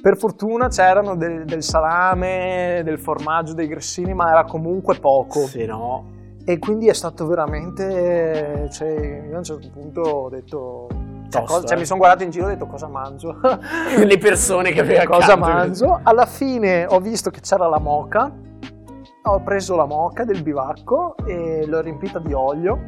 per 0.04 0.18
fortuna 0.18 0.68
c'erano 0.68 1.16
del, 1.16 1.46
del, 1.46 1.62
salame, 1.62 2.82
del 2.84 2.98
formaggio, 2.98 3.54
dei 3.54 3.66
grissini, 3.66 4.12
ma 4.12 4.28
era 4.28 4.44
comunque 4.44 4.98
poco. 4.98 5.46
Se 5.46 5.64
no. 5.64 6.12
E 6.44 6.58
quindi 6.58 6.88
è 6.88 6.92
stato 6.92 7.26
veramente. 7.26 8.68
Cioè, 8.70 9.24
io 9.26 9.34
a 9.34 9.38
un 9.38 9.44
certo 9.44 9.70
punto 9.70 10.00
ho 10.02 10.28
detto. 10.28 10.88
Cioè, 10.90 11.40
Tosto, 11.40 11.54
cosa, 11.54 11.66
cioè, 11.68 11.76
eh. 11.76 11.80
mi 11.80 11.86
sono 11.86 12.00
guardato 12.00 12.22
in 12.22 12.28
giro 12.28 12.44
e 12.44 12.48
ho 12.48 12.52
detto 12.52 12.66
cosa 12.66 12.86
mangio. 12.86 13.40
Le 13.96 14.18
persone 14.18 14.72
che 14.72 14.80
avevano 14.80 15.08
Cosa 15.08 15.36
mangio? 15.36 16.00
Alla 16.02 16.26
fine 16.26 16.84
ho 16.84 17.00
visto 17.00 17.30
che 17.30 17.40
c'era 17.40 17.66
la 17.66 17.78
moca. 17.78 18.30
Ho 19.22 19.42
preso 19.42 19.74
la 19.74 19.86
moca 19.86 20.24
del 20.24 20.42
bivacco 20.42 21.16
e 21.24 21.64
l'ho 21.64 21.80
riempita 21.80 22.18
di 22.18 22.34
olio. 22.34 22.78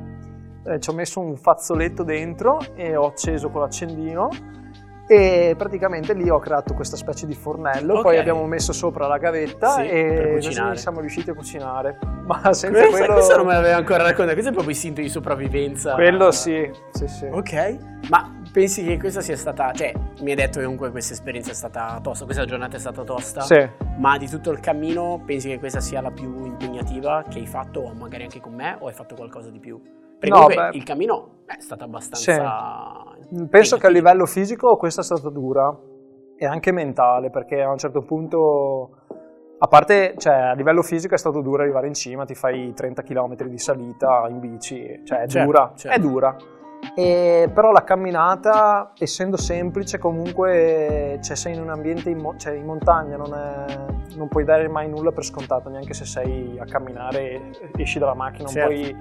Eh, 0.67 0.79
ci 0.81 0.91
ho 0.91 0.93
messo 0.93 1.21
un 1.21 1.35
fazzoletto 1.39 2.03
dentro 2.03 2.59
e 2.75 2.95
ho 2.95 3.07
acceso 3.07 3.49
con 3.49 3.63
l'accendino 3.63 4.29
e 5.07 5.55
praticamente 5.57 6.15
lì 6.15 6.29
ho 6.29 6.39
creato 6.39 6.75
questa 6.75 6.97
specie 6.97 7.27
di 7.27 7.35
fornello, 7.35 7.93
okay. 7.93 8.03
poi 8.03 8.19
abbiamo 8.19 8.45
messo 8.47 8.73
sopra 8.73 9.07
la 9.07 9.19
gavetta 9.19 9.75
sì, 9.75 9.89
e 9.89 10.39
siamo 10.75 11.01
riusciti 11.01 11.31
a 11.31 11.35
cucinare. 11.35 11.99
Ma 12.25 12.53
senza 12.53 12.81
questa, 12.81 12.89
quello... 12.91 13.13
Questo 13.15 13.37
non 13.37 13.47
me 13.47 13.53
l'aveva 13.53 13.77
ancora 13.77 14.03
raccontato, 14.03 14.33
questo 14.33 14.51
è 14.51 14.53
proprio 14.53 14.75
istinto 14.75 15.01
di 15.01 15.09
sopravvivenza. 15.09 15.95
Quello 15.95 16.31
sì, 16.33 16.69
sì, 16.93 17.07
sì. 17.07 17.27
Ok, 17.31 17.77
ma 18.09 18.35
pensi 18.53 18.85
che 18.85 18.99
questa 18.99 19.21
sia 19.21 19.37
stata, 19.37 19.73
cioè 19.73 19.93
mi 20.23 20.31
hai 20.31 20.37
detto 20.37 20.59
che 20.59 20.65
comunque 20.65 20.91
questa 20.91 21.13
esperienza 21.13 21.53
è 21.53 21.55
stata 21.55 22.01
tosta, 22.03 22.25
questa 22.25 22.45
giornata 22.45 22.77
è 22.77 22.81
stata 22.81 23.03
tosta? 23.05 23.43
Sì. 23.43 23.69
Ma 23.99 24.19
di 24.19 24.29
tutto 24.29 24.51
il 24.51 24.59
cammino 24.61 25.23
pensi 25.25 25.49
che 25.49 25.59
questa 25.59 25.81
sia 25.81 26.01
la 26.01 26.11
più 26.11 26.45
impegnativa 26.45 27.25
che 27.29 27.39
hai 27.39 27.47
fatto, 27.47 27.81
o 27.81 27.93
magari 27.95 28.25
anche 28.25 28.41
con 28.41 28.55
me, 28.55 28.77
o 28.81 28.89
hai 28.89 28.93
fatto 28.93 29.15
qualcosa 29.15 29.51
di 29.51 29.61
più? 29.61 29.81
Perché 30.19 30.35
no, 30.35 30.47
comunque 30.47 30.71
il 30.77 30.83
cammino 30.85 31.29
è 31.47 31.61
stato 31.61 31.85
abbastanza... 31.85 33.15
Sì. 33.29 33.47
Penso 33.49 33.77
che 33.77 33.87
a 33.87 33.91
livello 33.91 34.27
fisico 34.27 34.77
questa 34.77 35.01
è 35.01 35.05
stata 35.05 35.31
dura 35.31 35.77
e 36.37 36.47
anche 36.47 36.71
mentale, 36.73 37.31
perché 37.31 37.63
a 37.63 37.71
un 37.71 37.79
certo 37.79 38.03
punto, 38.03 38.91
a 39.59 39.67
parte, 39.67 40.15
cioè 40.19 40.35
a 40.35 40.53
livello 40.53 40.83
fisico 40.83 41.15
è 41.15 41.19
stato 41.19 41.41
duro 41.41 41.63
arrivare 41.63 41.87
in 41.87 41.95
cima, 41.95 42.25
ti 42.25 42.35
fai 42.35 42.73
30 42.75 43.03
km 43.03 43.35
di 43.47 43.59
salita 43.59 44.27
in 44.29 44.39
bici, 44.39 45.01
cioè 45.05 45.21
è 45.21 45.27
certo, 45.27 45.47
dura, 45.47 45.73
certo. 45.75 45.97
è 45.97 46.01
dura. 46.01 46.37
E, 46.95 47.51
però 47.53 47.73
la 47.73 47.83
camminata, 47.83 48.93
essendo 48.99 49.37
semplice, 49.37 49.99
comunque 49.99 51.19
cioè, 51.23 51.37
sei 51.37 51.55
in 51.55 51.63
un 51.63 51.71
ambiente 51.71 52.11
in, 52.11 52.19
mo- 52.19 52.37
cioè, 52.37 52.55
in 52.55 52.65
montagna, 52.65 53.17
non, 53.17 53.35
è, 53.35 54.17
non, 54.17 54.29
puoi 54.29 54.45
dare 54.45 54.69
mai 54.69 54.89
nulla 54.89 55.11
per 55.11 55.25
scontato, 55.25 55.69
neanche 55.69 55.95
se 55.95 56.05
sei 56.05 56.59
a 56.59 56.65
camminare, 56.65 57.51
esci 57.77 57.99
dalla 57.99 58.15
macchina, 58.15 58.45
non 58.45 58.53
certo. 58.53 58.73
puoi 58.73 58.97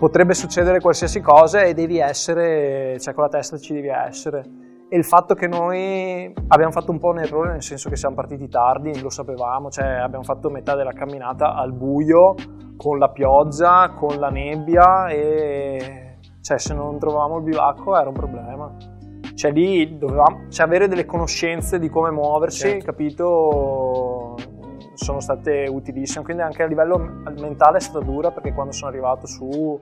potrebbe 0.00 0.32
succedere 0.32 0.80
qualsiasi 0.80 1.20
cosa 1.20 1.60
e 1.60 1.74
devi 1.74 1.98
essere, 1.98 2.98
cioè 2.98 3.12
con 3.12 3.24
la 3.24 3.28
testa 3.28 3.58
ci 3.58 3.74
devi 3.74 3.88
essere. 3.88 4.42
E 4.88 4.96
il 4.96 5.04
fatto 5.04 5.34
che 5.34 5.46
noi 5.46 6.32
abbiamo 6.48 6.72
fatto 6.72 6.90
un 6.90 6.98
po' 6.98 7.10
un 7.10 7.18
errore, 7.18 7.50
nel 7.52 7.62
senso 7.62 7.90
che 7.90 7.96
siamo 7.96 8.14
partiti 8.14 8.48
tardi, 8.48 8.98
lo 9.02 9.10
sapevamo, 9.10 9.68
cioè 9.68 9.86
abbiamo 9.86 10.24
fatto 10.24 10.48
metà 10.48 10.74
della 10.74 10.92
camminata 10.92 11.54
al 11.54 11.74
buio, 11.74 12.34
con 12.78 12.98
la 12.98 13.10
pioggia, 13.10 13.90
con 13.90 14.18
la 14.18 14.30
nebbia 14.30 15.08
e 15.08 16.16
cioè 16.40 16.58
se 16.58 16.72
non 16.72 16.98
trovavamo 16.98 17.36
il 17.36 17.42
bivacco 17.42 17.94
era 17.94 18.08
un 18.08 18.14
problema. 18.14 18.74
Cioè 19.34 19.52
lì 19.52 19.98
dovevamo 19.98 20.46
cioè, 20.48 20.64
avere 20.64 20.88
delle 20.88 21.04
conoscenze 21.04 21.78
di 21.78 21.90
come 21.90 22.10
muoversi, 22.10 22.70
certo. 22.70 22.86
capito? 22.86 24.09
Sono 25.00 25.20
state 25.20 25.66
utilissime, 25.68 26.24
quindi 26.24 26.42
anche 26.42 26.62
a 26.62 26.66
livello 26.66 26.98
mentale 27.38 27.78
è 27.78 27.80
stata 27.80 28.04
dura 28.04 28.30
perché 28.30 28.52
quando 28.52 28.72
sono 28.72 28.90
arrivato 28.90 29.26
su 29.26 29.80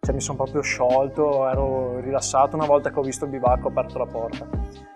cioè, 0.00 0.14
mi 0.14 0.20
sono 0.20 0.36
proprio 0.36 0.60
sciolto, 0.62 1.48
ero 1.48 2.00
rilassato 2.00 2.56
una 2.56 2.66
volta 2.66 2.90
che 2.90 2.98
ho 2.98 3.02
visto 3.02 3.24
il 3.24 3.30
bivacco 3.30 3.66
ho 3.66 3.70
aperto 3.70 3.98
la 3.98 4.06
porta. 4.06 4.46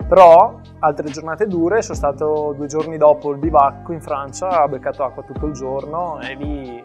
Però 0.08 0.60
altre 0.80 1.10
giornate 1.10 1.46
dure, 1.46 1.82
sono 1.82 1.96
stato 1.96 2.52
due 2.56 2.66
giorni 2.66 2.96
dopo 2.96 3.30
il 3.30 3.38
bivacco 3.38 3.92
in 3.92 4.00
Francia, 4.00 4.62
ho 4.62 4.68
beccato 4.68 5.04
acqua 5.04 5.22
tutto 5.22 5.46
il 5.46 5.52
giorno 5.52 6.20
e 6.20 6.34
lì 6.34 6.82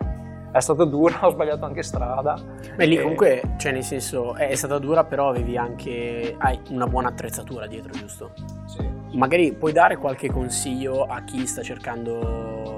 è 0.51 0.59
stata 0.61 0.85
dura, 0.85 1.19
ho 1.27 1.31
sbagliato 1.31 1.65
anche 1.65 1.83
strada. 1.83 2.39
Beh, 2.75 2.85
lì 2.85 2.95
e... 2.97 3.01
comunque, 3.01 3.55
cioè 3.57 3.71
nel 3.71 3.83
senso, 3.83 4.35
è 4.35 4.55
stata 4.55 4.79
dura, 4.79 5.03
però 5.03 5.29
avevi 5.29 5.57
anche 5.57 6.35
hai 6.37 6.59
una 6.69 6.87
buona 6.87 7.09
attrezzatura 7.09 7.67
dietro, 7.67 7.91
giusto? 7.91 8.31
Sì. 8.65 8.89
Magari 9.17 9.53
puoi 9.53 9.71
dare 9.71 9.97
qualche 9.97 10.31
consiglio 10.31 11.03
a 11.05 11.21
chi 11.23 11.45
sta 11.45 11.61
cercando... 11.61 12.74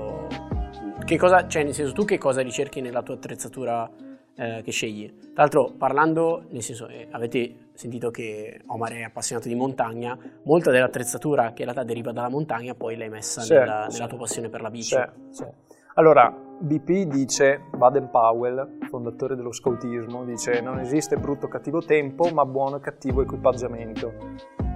Che 1.08 1.18
cosa, 1.18 1.48
cioè 1.48 1.64
nel 1.64 1.74
senso, 1.74 1.94
tu 1.94 2.04
che 2.04 2.18
cosa 2.18 2.42
ricerchi 2.42 2.82
nella 2.82 3.02
tua 3.02 3.16
attrezzatura 3.16 3.90
eh, 4.36 4.62
che 4.62 4.72
scegli? 4.72 5.10
Tra 5.34 5.44
l'altro, 5.44 5.72
parlando, 5.78 6.44
nel 6.50 6.62
senso, 6.62 6.90
eh, 6.90 7.08
avete 7.12 7.70
sentito 7.76 8.12
che 8.12 8.60
Omar 8.68 8.92
è 8.92 9.04
appassionato 9.04 9.48
di 9.48 9.56
montagna, 9.56 10.18
molta 10.44 10.70
dell'attrezzatura 10.70 11.54
che 11.54 11.62
in 11.62 11.70
realtà 11.72 11.86
deriva 11.86 12.12
dalla 12.12 12.28
montagna 12.28 12.74
poi 12.76 12.98
l'hai 12.98 13.08
messa 13.08 13.40
sì, 13.40 13.54
nella, 13.54 13.86
sì. 13.88 13.96
nella, 13.96 14.10
tua 14.10 14.18
passione 14.18 14.50
per 14.50 14.60
la 14.60 14.70
bici. 14.70 14.98
Sì. 15.30 15.46
Allora, 15.94 16.30
BP 16.30 16.92
dice, 17.04 17.62
Baden 17.74 18.10
Powell, 18.10 18.78
fondatore 18.90 19.38
dello 19.38 19.54
scoutismo, 19.54 20.26
dice 20.26 20.60
non 20.60 20.78
esiste 20.78 21.16
brutto 21.16 21.48
cattivo 21.48 21.82
tempo, 21.82 22.28
ma 22.34 22.46
buono 22.46 22.76
e 22.76 22.80
cattivo 22.82 23.22
equipaggiamento. 23.22 24.12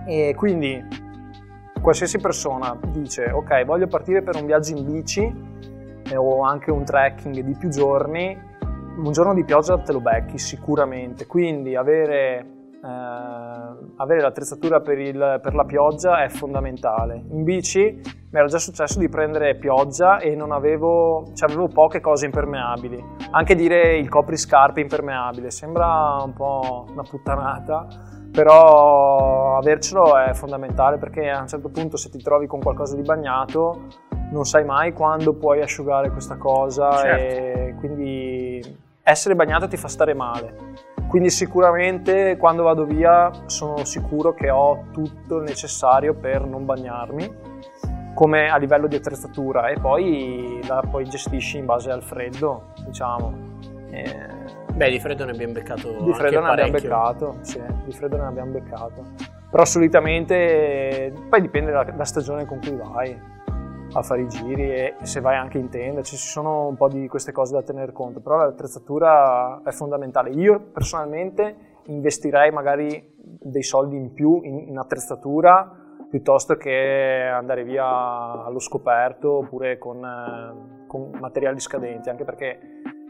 E 0.08 0.34
quindi 0.38 0.82
qualsiasi 1.82 2.20
persona 2.20 2.80
dice 2.88 3.32
ok, 3.32 3.66
voglio 3.66 3.88
partire 3.88 4.22
per 4.22 4.38
un 4.38 4.46
viaggio 4.46 4.78
in 4.78 4.86
bici 4.86 5.52
o 6.16 6.44
anche 6.44 6.72
un 6.72 6.84
trekking 6.84 7.40
di 7.40 7.56
più 7.56 7.70
giorni, 7.70 8.38
un 8.98 9.12
giorno 9.12 9.34
di 9.34 9.44
pioggia 9.44 9.78
te 9.80 9.92
lo 9.92 10.02
becchi 10.02 10.38
sicuramente, 10.38 11.26
quindi 11.26 11.76
avere 11.76 12.60
eh, 12.84 13.62
avere 13.98 14.22
l'attrezzatura 14.22 14.80
per, 14.80 14.98
il, 14.98 15.40
per, 15.42 15.54
la 15.54 15.66
pioggia 15.66 16.24
è 16.24 16.30
fondamentale. 16.30 17.24
In 17.30 17.44
bici 17.44 18.02
mi 18.04 18.40
era 18.40 18.48
già 18.48 18.58
successo 18.58 18.98
di 18.98 19.08
prendere 19.08 19.56
pioggia 19.56 20.18
e 20.18 20.36
non 20.36 20.52
avevo, 20.52 21.32
cioè 21.36 21.50
avevo 21.50 21.68
poche 21.68 22.00
cose 22.00 22.26
impermeabili. 22.26 23.04
Anche 23.32 23.56
dire 23.56 23.98
il 23.98 24.10
copriscarpe 24.10 24.82
impermeabile 24.82 25.52
sembra 25.52 26.22
un 26.24 26.34
po' 26.34 26.86
una 26.90 27.04
puttanata, 27.04 27.88
però 28.32 29.58
avercelo 29.58 30.18
è 30.18 30.34
fondamentale 30.34 30.98
perché 30.98 31.30
a 31.30 31.42
un 31.42 31.48
certo 31.48 31.70
punto 31.70 31.98
se 31.98 32.10
ti 32.10 32.22
trovi 32.22 32.48
con 32.48 32.62
qualcosa 32.62 32.96
di 32.96 33.04
bagnato 33.04 34.10
non 34.32 34.46
sai 34.46 34.66
mai 34.66 34.92
quando 34.92 35.34
puoi 35.34 35.62
asciugare 35.62 36.10
questa 36.10 36.36
cosa 36.36 36.98
certo. 36.98 37.24
e 37.24 37.76
quindi 37.80 38.80
essere 39.04 39.36
bagnato 39.36 39.68
ti 39.68 39.78
fa 39.78 39.88
stare 39.88 40.14
male 40.14 40.56
Quindi 41.08 41.30
sicuramente 41.30 42.38
quando 42.38 42.64
vado 42.64 42.86
via 42.86 43.30
sono 43.48 43.84
sicuro 43.84 44.34
che 44.34 44.50
ho 44.50 44.86
tutto 44.94 45.38
il 45.40 45.44
necessario 45.44 46.14
per 46.14 46.46
non 46.46 46.64
bagnarmi, 46.64 47.30
come 48.14 48.50
a 48.50 48.56
livello 48.56 48.88
di 48.88 48.96
attrezzatura, 48.96 49.68
e 49.68 49.78
poi 49.78 50.62
la 50.66 50.82
poi 50.90 51.04
gestisci 51.04 51.58
in 51.58 51.66
base 51.66 51.92
al 51.92 52.02
freddo, 52.02 52.68
diciamo. 52.86 53.34
Eh, 53.90 54.40
Beh, 54.74 54.90
di 54.90 55.00
freddo 55.02 55.26
ne 55.26 55.32
abbiamo 55.32 55.52
beccato 55.52 55.92
Di 56.00 56.14
freddo 56.14 56.40
ne 56.40 56.48
abbiamo 56.48 56.72
beccato, 56.72 57.38
sì, 57.42 57.62
di 57.84 57.92
freddo 57.92 58.16
ne 58.16 58.24
abbiamo 58.24 58.52
beccato. 58.52 59.04
Però 59.50 59.66
solitamente, 59.66 61.12
poi 61.28 61.42
dipende 61.42 61.72
dalla 61.72 62.06
stagione 62.06 62.46
con 62.46 62.60
cui 62.60 62.78
vai 62.78 63.20
a 63.94 64.02
fare 64.02 64.22
i 64.22 64.28
giri 64.28 64.72
e 64.72 64.96
se 65.02 65.20
vai 65.20 65.36
anche 65.36 65.58
in 65.58 65.70
tenda, 65.70 66.02
ci 66.02 66.16
sono 66.16 66.68
un 66.68 66.76
po' 66.76 66.88
di 66.88 67.08
queste 67.08 67.32
cose 67.32 67.54
da 67.54 67.62
tenere 67.62 67.92
conto, 67.92 68.22
però 68.22 68.38
l'attrezzatura 68.38 69.62
è 69.64 69.72
fondamentale. 69.72 70.30
Io 70.32 70.60
personalmente 70.72 71.80
investirei 71.86 72.52
magari 72.52 73.14
dei 73.18 73.64
soldi 73.64 73.98
in 73.98 74.14
più 74.14 74.42
in, 74.44 74.70
in 74.70 74.78
attrezzatura 74.78 75.76
piuttosto 76.10 76.56
che 76.56 77.30
andare 77.32 77.64
via 77.64 78.44
allo 78.44 78.60
scoperto 78.60 79.38
oppure 79.38 79.78
con, 79.78 80.04
eh, 80.04 80.88
con 80.88 81.12
materiali 81.20 81.60
scadenti, 81.60 82.10
anche 82.10 82.26
perché 82.26 82.60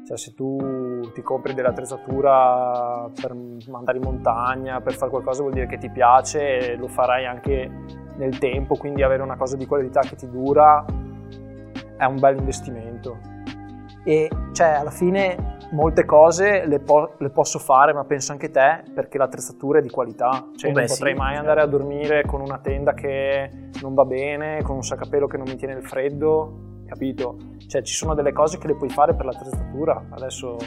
cioè, 0.05 0.17
se 0.17 0.33
tu 0.33 1.11
ti 1.13 1.21
compri 1.21 1.53
dell'attrezzatura 1.53 3.09
per 3.13 3.31
andare 3.31 3.97
in 3.97 4.03
montagna, 4.03 4.81
per 4.81 4.93
fare 4.93 5.11
qualcosa 5.11 5.41
vuol 5.41 5.53
dire 5.53 5.67
che 5.67 5.77
ti 5.77 5.89
piace 5.89 6.71
e 6.71 6.75
lo 6.75 6.87
farai 6.87 7.25
anche 7.25 7.69
nel 8.17 8.37
tempo, 8.37 8.75
quindi 8.75 9.03
avere 9.03 9.21
una 9.21 9.37
cosa 9.37 9.55
di 9.55 9.65
qualità 9.65 10.01
che 10.01 10.15
ti 10.15 10.29
dura 10.29 10.83
è 11.97 12.05
un 12.05 12.19
bel 12.19 12.37
investimento. 12.37 13.19
E 14.03 14.29
cioè, 14.53 14.67
alla 14.69 14.89
fine 14.89 15.59
molte 15.71 16.05
cose 16.05 16.65
le, 16.65 16.79
po- 16.79 17.13
le, 17.19 17.29
posso 17.29 17.59
fare, 17.59 17.93
ma 17.93 18.03
penso 18.03 18.31
anche 18.31 18.49
te, 18.49 18.83
perché 18.93 19.17
l'attrezzatura 19.17 19.79
è 19.79 19.81
di 19.81 19.89
qualità. 19.89 20.49
Cioè, 20.55 20.71
oh 20.71 20.73
non 20.73 20.85
potrei 20.87 21.13
sì, 21.13 21.19
mai 21.19 21.35
certo. 21.35 21.39
andare 21.39 21.61
a 21.61 21.65
dormire 21.65 22.25
con 22.25 22.41
una 22.41 22.57
tenda 22.57 22.93
che 22.93 23.69
non 23.81 23.93
va 23.93 24.05
bene, 24.05 24.63
con 24.63 24.77
un 24.77 25.09
pelo 25.09 25.27
che 25.27 25.37
non 25.37 25.45
mi 25.47 25.55
tiene 25.55 25.75
il 25.75 25.83
freddo, 25.83 26.70
capito? 26.91 27.37
Cioè, 27.67 27.81
ci 27.83 27.93
sono 27.93 28.13
delle 28.13 28.33
cose 28.33 28.57
che 28.57 28.67
le 28.67 28.75
puoi 28.75 28.89
fare 28.89 29.13
per 29.13 29.25
l'attrezzatura. 29.25 30.03
Adesso 30.09 30.57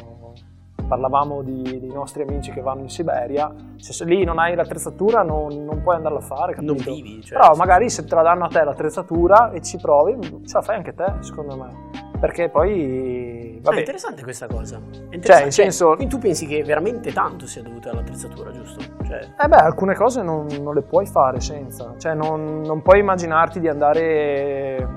parlavamo 0.88 1.42
di, 1.42 1.62
dei 1.62 1.92
nostri 1.92 2.22
amici 2.22 2.50
che 2.50 2.60
vanno 2.60 2.82
in 2.82 2.88
Siberia, 2.88 3.52
se 3.76 4.04
lì 4.04 4.24
non 4.24 4.38
hai 4.38 4.54
l'attrezzatura 4.54 5.22
non, 5.22 5.64
non 5.64 5.82
puoi 5.82 5.96
andarla 5.96 6.18
a 6.18 6.22
fare, 6.22 6.54
capito? 6.54 6.72
Non 6.74 6.82
vivi, 6.82 7.22
cioè, 7.22 7.38
Però 7.38 7.54
magari 7.54 7.88
se 7.88 8.04
te 8.04 8.14
la 8.14 8.22
danno 8.22 8.44
a 8.44 8.48
te 8.48 8.62
l'attrezzatura 8.64 9.50
e 9.50 9.62
ci 9.62 9.78
provi, 9.78 10.18
ce 10.46 10.54
la 10.54 10.62
fai 10.62 10.76
anche 10.76 10.94
te, 10.94 11.12
secondo 11.20 11.56
me. 11.56 12.12
Perché 12.20 12.48
poi... 12.48 13.58
Vabbè. 13.62 13.74
Ah, 13.74 13.76
è 13.76 13.80
interessante 13.80 14.22
questa 14.22 14.46
cosa. 14.46 14.76
Interessante. 14.76 15.20
Cioè, 15.20 15.44
in 15.44 15.52
senso... 15.52 15.87
Cioè, 15.87 15.96
quindi 15.96 16.14
tu 16.14 16.20
pensi 16.20 16.46
che 16.46 16.62
veramente 16.62 17.12
tanto 17.12 17.46
sia 17.46 17.62
dovuto 17.62 17.90
all'attrezzatura, 17.90 18.50
giusto? 18.50 18.80
Cioè... 19.04 19.28
Eh 19.38 19.48
beh, 19.48 19.56
alcune 19.56 19.94
cose 19.94 20.22
non, 20.22 20.46
non 20.60 20.74
le 20.74 20.82
puoi 20.82 21.06
fare 21.06 21.40
senza. 21.40 21.94
Cioè, 21.98 22.14
non, 22.14 22.62
non 22.62 22.80
puoi 22.82 23.00
immaginarti 23.00 23.60
di 23.60 23.68
andare... 23.68 24.88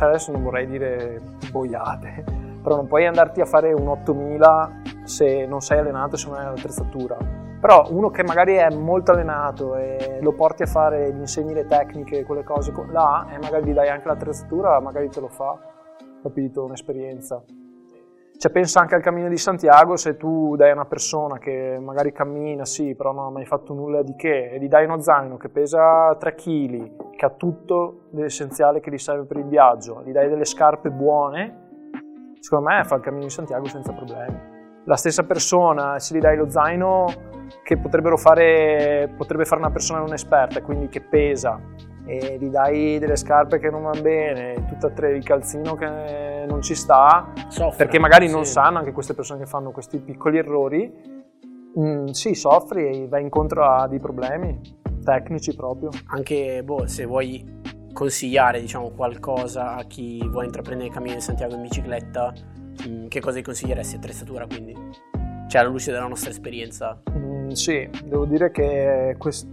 Cioè, 0.00 0.08
adesso 0.08 0.32
non 0.32 0.42
vorrei 0.42 0.66
dire 0.66 1.20
boiate, 1.52 2.24
però 2.62 2.74
non 2.76 2.86
puoi 2.86 3.04
andarti 3.04 3.42
a 3.42 3.44
fare 3.44 3.74
un 3.74 3.86
8000 3.86 4.80
se 5.04 5.44
non 5.44 5.60
sei 5.60 5.80
allenato 5.80 6.16
se 6.16 6.30
non 6.30 6.38
hai 6.38 6.46
l'attrezzatura. 6.46 7.18
Però 7.60 7.86
uno 7.90 8.08
che 8.08 8.22
magari 8.22 8.54
è 8.54 8.70
molto 8.70 9.12
allenato 9.12 9.76
e 9.76 10.20
lo 10.22 10.32
porti 10.32 10.62
a 10.62 10.66
fare, 10.66 11.12
gli 11.12 11.18
insegni 11.18 11.52
le 11.52 11.66
tecniche, 11.66 12.24
quelle 12.24 12.44
cose 12.44 12.72
là, 12.90 13.26
e 13.30 13.36
magari 13.42 13.66
gli 13.66 13.74
dai 13.74 13.90
anche 13.90 14.08
l'attrezzatura, 14.08 14.80
magari 14.80 15.10
te 15.10 15.20
lo 15.20 15.28
fa, 15.28 15.58
capito, 16.22 16.64
un'esperienza. 16.64 17.44
Cioè 18.40 18.50
pensa 18.50 18.80
anche 18.80 18.94
al 18.94 19.02
cammino 19.02 19.28
di 19.28 19.36
Santiago, 19.36 19.98
se 19.98 20.16
tu 20.16 20.56
dai 20.56 20.70
a 20.70 20.72
una 20.72 20.86
persona 20.86 21.36
che 21.36 21.76
magari 21.78 22.10
cammina, 22.10 22.64
sì, 22.64 22.94
però 22.94 23.12
non 23.12 23.26
ha 23.26 23.30
mai 23.30 23.44
fatto 23.44 23.74
nulla 23.74 24.00
di 24.00 24.16
che, 24.16 24.52
e 24.52 24.58
gli 24.58 24.66
dai 24.66 24.86
uno 24.86 24.98
zaino 24.98 25.36
che 25.36 25.50
pesa 25.50 26.16
3 26.18 26.34
kg, 26.36 27.10
che 27.10 27.26
ha 27.26 27.28
tutto 27.28 28.04
l'essenziale 28.12 28.80
che 28.80 28.90
gli 28.90 28.96
serve 28.96 29.26
per 29.26 29.36
il 29.36 29.44
viaggio, 29.44 30.02
gli 30.06 30.12
dai 30.12 30.30
delle 30.30 30.46
scarpe 30.46 30.88
buone, 30.88 31.68
secondo 32.40 32.70
me 32.70 32.82
fa 32.84 32.94
il 32.94 33.02
cammino 33.02 33.24
di 33.24 33.30
Santiago 33.30 33.66
senza 33.66 33.92
problemi. 33.92 34.40
La 34.84 34.96
stessa 34.96 35.24
persona, 35.24 35.98
se 35.98 36.16
gli 36.16 36.20
dai 36.20 36.38
lo 36.38 36.48
zaino 36.48 37.08
che 37.62 37.76
fare, 38.16 39.12
potrebbe 39.18 39.44
fare 39.44 39.60
una 39.60 39.70
persona 39.70 39.98
non 39.98 40.14
esperta, 40.14 40.62
quindi 40.62 40.88
che 40.88 41.02
pesa, 41.02 41.60
e 42.10 42.38
gli 42.40 42.48
dai 42.48 42.98
delle 42.98 43.16
scarpe 43.16 43.58
che 43.58 43.70
non 43.70 43.82
vanno 43.82 44.02
bene, 44.02 44.66
tutto 44.68 44.92
tre 44.92 45.16
il 45.16 45.24
calzino 45.24 45.74
che 45.74 46.44
non 46.46 46.60
ci 46.62 46.74
sta, 46.74 47.32
soffre, 47.48 47.76
perché 47.76 47.98
magari 47.98 48.26
sì. 48.26 48.34
non 48.34 48.44
sanno 48.44 48.78
anche 48.78 48.92
queste 48.92 49.14
persone 49.14 49.40
che 49.40 49.46
fanno 49.46 49.70
questi 49.70 49.98
piccoli 49.98 50.38
errori, 50.38 50.92
mm, 51.78 52.06
sì, 52.08 52.34
soffri 52.34 53.04
e 53.04 53.08
vai 53.08 53.22
incontro 53.22 53.64
a 53.64 53.86
dei 53.86 54.00
problemi 54.00 54.60
tecnici 55.04 55.54
proprio. 55.54 55.90
Anche 56.08 56.62
boh, 56.64 56.86
se 56.86 57.04
vuoi 57.04 57.58
consigliare 57.92 58.60
diciamo, 58.60 58.90
qualcosa 58.90 59.76
a 59.76 59.84
chi 59.84 60.26
vuole 60.28 60.46
intraprendere 60.46 60.88
il 60.88 60.94
cammino 60.94 61.14
di 61.14 61.20
Santiago 61.20 61.54
in 61.54 61.62
bicicletta, 61.62 62.32
Mm, 62.88 63.08
che 63.08 63.20
cosa 63.20 63.38
gli 63.38 63.42
consiglieresti 63.42 63.96
attrezzatura 63.96 64.46
quindi? 64.46 64.74
Cioè 65.48 65.60
alla 65.60 65.70
luce 65.70 65.90
della 65.90 66.06
nostra 66.06 66.30
esperienza. 66.30 67.00
Mm, 67.10 67.50
sì, 67.50 67.88
devo 68.04 68.24
dire 68.24 68.50
che 68.50 69.16
quest- 69.18 69.48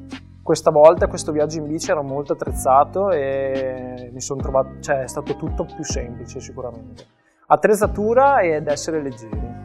questa 0.47 0.71
volta 0.71 1.07
questo 1.07 1.33
viaggio 1.33 1.57
in 1.57 1.67
bici 1.67 1.91
era 1.91 2.01
molto 2.01 2.31
attrezzato 2.31 3.11
e 3.11 4.09
mi 4.13 4.21
sono 4.21 4.41
trovato, 4.41 4.79
cioè 4.79 5.01
è 5.01 5.07
stato 5.07 5.35
tutto 5.35 5.65
più 5.65 5.83
semplice 5.83 6.39
sicuramente. 6.39 7.05
Attrezzatura 7.47 8.39
ed 8.39 8.65
essere 8.69 9.01
leggeri. 9.01 9.55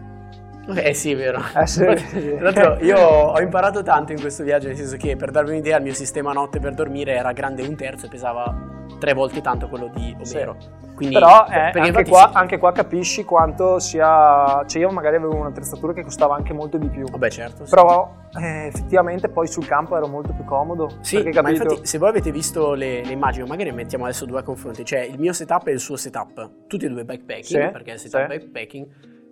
Eh 1.54 1.66
sì, 1.66 1.84
vero. 1.84 2.36
Tra 2.36 2.50
l'altro 2.50 2.78
io 2.84 2.98
ho 2.98 3.40
imparato 3.40 3.84
tanto 3.84 4.10
in 4.10 4.20
questo 4.20 4.42
viaggio, 4.42 4.66
nel 4.66 4.76
senso 4.76 4.96
che 4.96 5.14
per 5.14 5.30
darvi 5.30 5.52
un'idea 5.52 5.76
il 5.76 5.84
mio 5.84 5.94
sistema 5.94 6.32
notte 6.32 6.58
per 6.58 6.74
dormire 6.74 7.14
era 7.14 7.30
grande 7.30 7.62
un 7.62 7.76
terzo 7.76 8.06
e 8.06 8.08
pesava 8.08 8.52
tre 8.98 9.12
volte 9.12 9.40
tanto 9.40 9.68
quello 9.68 9.86
di 9.86 10.16
Omero. 10.18 10.56
Sì. 10.58 10.68
Quindi, 11.02 11.18
Però 11.18 11.46
eh, 11.48 11.72
anche, 11.80 12.04
qua, 12.04 12.28
sì. 12.30 12.36
anche, 12.36 12.58
qua, 12.58 12.72
capisci 12.72 13.24
quanto 13.24 13.80
sia... 13.80 14.64
Cioè 14.66 14.82
io 14.82 14.90
magari 14.90 15.16
avevo 15.16 15.34
un'attrezzatura 15.34 15.92
che 15.92 16.04
costava 16.04 16.36
anche 16.36 16.52
molto 16.52 16.78
di 16.78 16.88
più. 16.88 17.04
Vabbè 17.10 17.28
certo. 17.28 17.64
Sì. 17.64 17.74
Però 17.74 18.08
eh, 18.40 18.66
effettivamente 18.66 19.28
poi 19.28 19.48
sul 19.48 19.66
campo 19.66 19.96
ero 19.96 20.06
molto 20.06 20.32
più 20.32 20.44
comodo. 20.44 20.98
Sì, 21.00 21.22
perché, 21.22 21.42
ma 21.42 21.50
infatti 21.50 21.84
se 21.84 21.98
voi 21.98 22.10
avete 22.10 22.30
visto 22.30 22.74
le, 22.74 23.04
le, 23.04 23.12
immagini, 23.12 23.48
magari 23.48 23.72
mettiamo 23.72 24.04
adesso 24.04 24.24
due 24.24 24.38
a 24.38 24.42
confronti. 24.42 24.84
Cioè 24.84 25.00
il 25.00 25.18
mio 25.18 25.32
setup 25.32 25.66
e 25.66 25.72
il 25.72 25.80
suo 25.80 25.96
setup. 25.96 26.66
Tutti 26.68 26.84
e 26.84 26.88
due 26.88 27.04
bikepacking, 27.04 27.44
sì, 27.44 27.70
perché 27.72 27.90
è 27.90 27.94
il 27.94 27.98
setup 27.98 28.30
sì. 28.30 28.38
bikepacking. 28.38 28.86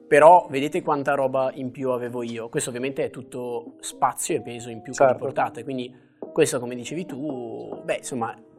Però 0.08 0.48
vedete 0.50 0.82
quanta 0.82 1.14
roba 1.14 1.52
in 1.54 1.70
più 1.70 1.90
avevo 1.90 2.24
io. 2.24 2.48
Questo 2.48 2.70
ovviamente 2.70 3.04
è 3.04 3.10
tutto 3.10 3.74
spazio 3.78 4.34
e 4.34 4.42
peso 4.42 4.68
in 4.68 4.82
più 4.82 4.92
certo. 4.92 5.12
che 5.12 5.18
portate. 5.20 5.62
Quindi 5.62 5.94
questo 6.32 6.58
come 6.58 6.74
dicevi 6.74 7.06
tu, 7.06 7.80
beh 7.84 7.96
insomma 7.98 8.34
in 8.34 8.49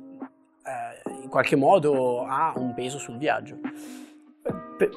qualche 1.32 1.56
modo 1.56 2.24
ha 2.26 2.54
un 2.58 2.74
peso 2.76 3.00
sul 3.00 3.17
viaggio. 3.17 3.58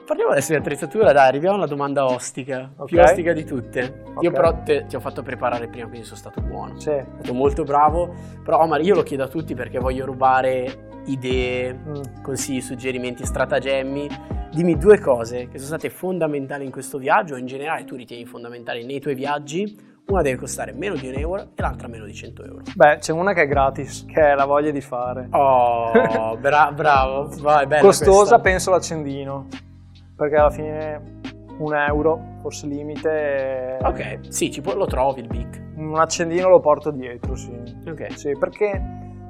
Parliamo 0.07 0.33
adesso 0.33 0.53
di 0.53 0.59
attrezzatura, 0.59 1.13
dai, 1.13 1.29
arriviamo 1.29 1.57
alla 1.57 1.67
domanda 1.67 2.07
ostica, 2.07 2.73
okay. 2.75 2.87
più 2.87 3.01
ostica 3.01 3.33
di 3.33 3.45
tutte. 3.45 4.03
Okay. 4.03 4.25
Io 4.25 4.33
però 4.33 4.63
te, 4.63 4.87
ti 4.87 4.97
ho 4.97 5.01
fatto 5.01 5.23
preparare 5.23 5.69
prima, 5.69 5.87
quindi 5.87 6.07
sono 6.07 6.19
stato 6.19 6.41
buono. 6.41 6.79
Sì. 6.79 6.91
Sono 6.91 7.07
stato 7.19 7.35
molto 7.35 7.63
bravo, 7.63 8.15
però 8.43 8.61
Omar 8.63 8.81
io 8.81 8.95
lo 8.95 9.03
chiedo 9.03 9.23
a 9.23 9.29
tutti 9.29 9.55
perché 9.55 9.79
voglio 9.79 10.07
rubare 10.07 11.03
idee, 11.07 11.75
mm. 11.75 12.23
consigli, 12.23 12.61
suggerimenti, 12.61 13.25
stratagemmi. 13.25 14.09
Dimmi 14.51 14.77
due 14.77 14.99
cose 14.99 15.49
che 15.49 15.59
sono 15.59 15.79
state 15.79 15.91
fondamentali 15.91 16.65
in 16.65 16.71
questo 16.71 16.99
viaggio, 16.99 17.35
o 17.35 17.37
in 17.37 17.47
generale 17.47 17.85
tu 17.85 17.95
ritieni 17.95 18.25
fondamentali 18.25 18.85
nei 18.85 19.01
tuoi 19.01 19.15
viaggi, 19.15 19.77
una 20.07 20.23
deve 20.23 20.37
costare 20.37 20.73
meno 20.73 20.95
di 20.95 21.09
un 21.09 21.15
euro 21.17 21.43
e 21.43 21.49
l'altra 21.57 21.89
meno 21.89 22.05
di 22.05 22.15
100 22.15 22.45
euro. 22.45 22.63
Beh, 22.75 22.99
c'è 22.99 23.13
una 23.13 23.33
che 23.33 23.43
è 23.43 23.47
gratis, 23.47 24.05
che 24.07 24.21
è 24.21 24.35
la 24.35 24.45
voglia 24.45 24.71
di 24.71 24.81
fare. 24.81 25.29
Oh, 25.31 26.37
bra- 26.39 26.73
bravo, 26.73 27.31
vai, 27.41 27.67
bella 27.67 27.83
Costosa 27.83 28.19
questa. 28.19 28.41
penso 28.41 28.71
l'accendino, 28.71 29.47
perché 30.17 30.37
alla 30.37 30.51
fine 30.51 31.21
un 31.59 31.75
euro, 31.75 32.39
forse 32.43 32.67
limite. 32.67 33.79
Ok, 33.81 34.19
sì, 34.29 34.51
può, 34.63 34.75
lo 34.75 34.87
trovi 34.87 35.21
il 35.21 35.29
BIC. 35.29 35.63
Un 35.77 35.99
accendino 35.99 36.49
lo 36.49 36.61
porto 36.61 36.91
dietro, 36.91 37.35
sì. 37.35 37.53
Ok. 37.87 38.17
Sì, 38.19 38.37
perché 38.39 38.83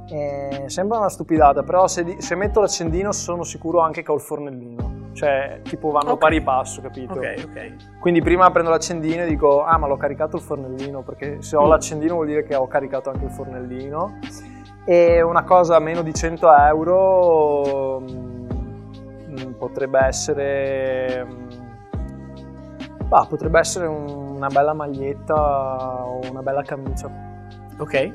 eh, 0.09 0.65
sembra 0.67 0.99
una 0.99 1.09
stupidata, 1.09 1.63
però 1.63 1.87
se, 1.87 2.05
di- 2.05 2.17
se, 2.21 2.35
metto 2.35 2.61
l'accendino 2.61 3.13
sono 3.13 3.43
sicuro 3.45 3.81
anche 3.81 4.03
che 4.03 4.11
ho 4.11 4.15
il 4.15 4.21
fornellino. 4.21 5.04
Cioè, 5.15 5.61
tipo 5.63 5.91
vanno 5.91 6.13
okay. 6.13 6.19
pari 6.19 6.43
passo, 6.43 6.83
capito? 6.83 7.15
Ok, 7.15 7.45
ok. 7.47 7.99
Quindi 8.01 8.21
prima 8.21 8.51
prendo 8.51 8.71
l'accendino 8.71 9.23
e 9.23 9.27
dico, 9.27 9.63
ah 9.63 9.79
ma 9.79 9.87
l'ho 9.87 9.97
caricato 9.97 10.37
il 10.37 10.43
fornellino, 10.43 11.03
perché 11.03 11.41
se 11.41 11.57
ho 11.57 11.65
mm. 11.65 11.69
l'accendino 11.69 12.15
vuol 12.15 12.27
dire 12.27 12.43
che 12.45 12.55
ho 12.55 12.67
caricato 12.67 13.11
anche 13.11 13.25
il 13.25 13.31
fornellino. 13.31 14.19
E 14.85 15.23
una 15.23 15.45
cosa 15.45 15.77
a 15.77 15.79
meno 15.79 16.03
di 16.03 16.13
100 16.13 16.53
euro 16.57 18.01
mh, 18.01 18.57
mm, 19.31 19.53
potrebbe 19.53 20.01
essere... 20.05 21.25
Mh, 21.25 21.33
mm, 23.05 23.09
bah, 23.09 23.27
potrebbe 23.29 23.59
essere 23.61 23.87
un, 23.87 24.09
una 24.09 24.49
bella 24.49 24.75
maglietta 24.75 26.05
o 26.05 26.21
una 26.29 26.43
bella 26.43 26.63
camicia. 26.63 27.09
Ok 27.79 28.13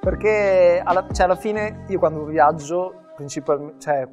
perché 0.00 0.80
alla, 0.82 1.06
cioè 1.12 1.26
alla 1.26 1.36
fine 1.36 1.84
io 1.88 1.98
quando 1.98 2.24
viaggio, 2.24 2.94
principalmente, 3.14 3.80
cioè, 3.80 4.08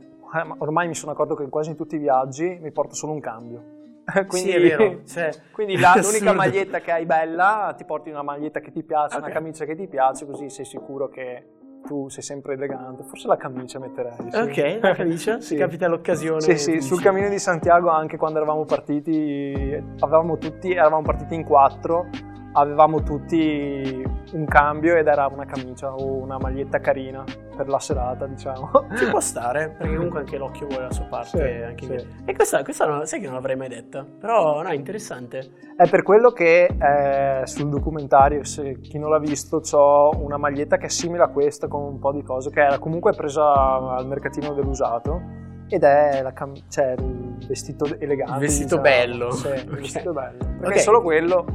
ormai 0.57 0.87
mi 0.87 0.95
sono 0.95 1.11
accorto 1.11 1.35
che 1.35 1.47
quasi 1.49 1.69
in 1.69 1.75
tutti 1.75 1.95
i 1.95 1.99
viaggi 1.99 2.57
mi 2.61 2.71
porto 2.71 2.95
solo 2.95 3.13
un 3.13 3.19
cambio. 3.19 3.63
quindi, 4.27 4.51
sì, 4.51 4.55
è 4.55 4.61
vero. 4.61 5.01
Cioè, 5.05 5.29
quindi 5.51 5.77
la, 5.77 5.93
l'unica 6.01 6.33
maglietta 6.33 6.79
che 6.79 6.91
hai 6.91 7.05
bella, 7.05 7.73
ti 7.75 7.85
porti 7.85 8.09
una 8.09 8.23
maglietta 8.23 8.59
che 8.59 8.71
ti 8.71 8.83
piace, 8.83 9.17
okay. 9.17 9.29
una 9.29 9.29
camicia 9.29 9.65
che 9.65 9.75
ti 9.75 9.87
piace, 9.87 10.25
così 10.25 10.49
sei 10.49 10.65
sicuro 10.65 11.09
che 11.09 11.47
tu 11.85 12.09
sei 12.09 12.23
sempre 12.23 12.53
elegante. 12.53 13.03
Forse 13.03 13.27
la 13.27 13.37
camicia 13.37 13.79
metterei. 13.79 14.15
Sì. 14.29 14.37
Ok, 14.37 14.79
la 14.81 14.93
camicia? 14.95 15.39
sì. 15.39 15.55
capita 15.55 15.87
l'occasione. 15.87 16.41
Sì, 16.41 16.57
sì, 16.57 16.81
sul 16.81 17.01
cammino 17.01 17.29
di 17.29 17.39
Santiago 17.39 17.89
anche 17.89 18.17
quando 18.17 18.39
eravamo 18.39 18.65
partiti, 18.65 19.83
avevamo 19.99 20.37
tutti, 20.37 20.71
eravamo 20.71 21.03
partiti 21.03 21.35
in 21.35 21.43
quattro 21.43 22.07
avevamo 22.55 23.03
tutti 23.03 24.03
un 24.31 24.45
cambio 24.45 24.95
ed 24.95 25.07
era 25.07 25.27
una 25.27 25.45
camicia 25.45 25.93
o 25.93 26.13
una 26.13 26.37
maglietta 26.37 26.79
carina 26.79 27.23
per 27.55 27.67
la 27.67 27.79
serata, 27.79 28.27
diciamo. 28.27 28.69
Ci 28.95 29.09
può 29.09 29.19
stare, 29.21 29.75
perché 29.77 29.95
comunque 29.95 30.19
anche 30.19 30.37
l'occhio 30.37 30.67
vuole 30.67 30.83
la 30.83 30.91
sua 30.91 31.05
parte. 31.05 31.75
Sì, 31.77 31.85
sì. 31.85 32.07
E 32.25 32.35
questa, 32.35 32.63
questa 32.63 32.85
non, 32.85 33.05
sai 33.05 33.19
che 33.19 33.25
non 33.25 33.35
l'avrei 33.35 33.55
mai 33.55 33.69
detta, 33.69 34.03
però 34.03 34.61
no, 34.61 34.69
è 34.69 34.73
interessante. 34.75 35.63
È 35.75 35.89
per 35.89 36.03
quello 36.03 36.31
che 36.31 36.65
eh, 36.65 37.45
sul 37.45 37.69
documentario, 37.69 38.43
se 38.43 38.79
chi 38.79 38.97
non 38.97 39.09
l'ha 39.09 39.19
visto, 39.19 39.61
ho 39.71 40.11
una 40.17 40.37
maglietta 40.37 40.77
che 40.77 40.85
è 40.85 40.89
simile 40.89 41.23
a 41.23 41.27
questa 41.29 41.67
con 41.67 41.83
un 41.83 41.99
po' 41.99 42.11
di 42.11 42.23
cose, 42.23 42.49
che 42.49 42.61
era 42.61 42.77
comunque 42.77 43.13
presa 43.13 43.53
al 43.95 44.05
mercatino 44.07 44.53
dell'usato 44.53 45.43
ed 45.67 45.83
è 45.83 46.31
cam- 46.33 46.63
cioè, 46.69 46.95
il 46.97 47.45
vestito 47.47 47.85
elegante. 47.99 48.33
Il 48.33 48.39
vestito 48.39 48.77
diciamo. 48.77 48.81
bello. 48.81 49.31
Sì, 49.31 49.47
okay. 49.47 49.63
il 49.63 49.69
vestito 49.69 50.13
bello. 50.13 50.37
Perché 50.37 50.65
okay. 50.65 50.79
solo 50.79 51.01
quello 51.01 51.45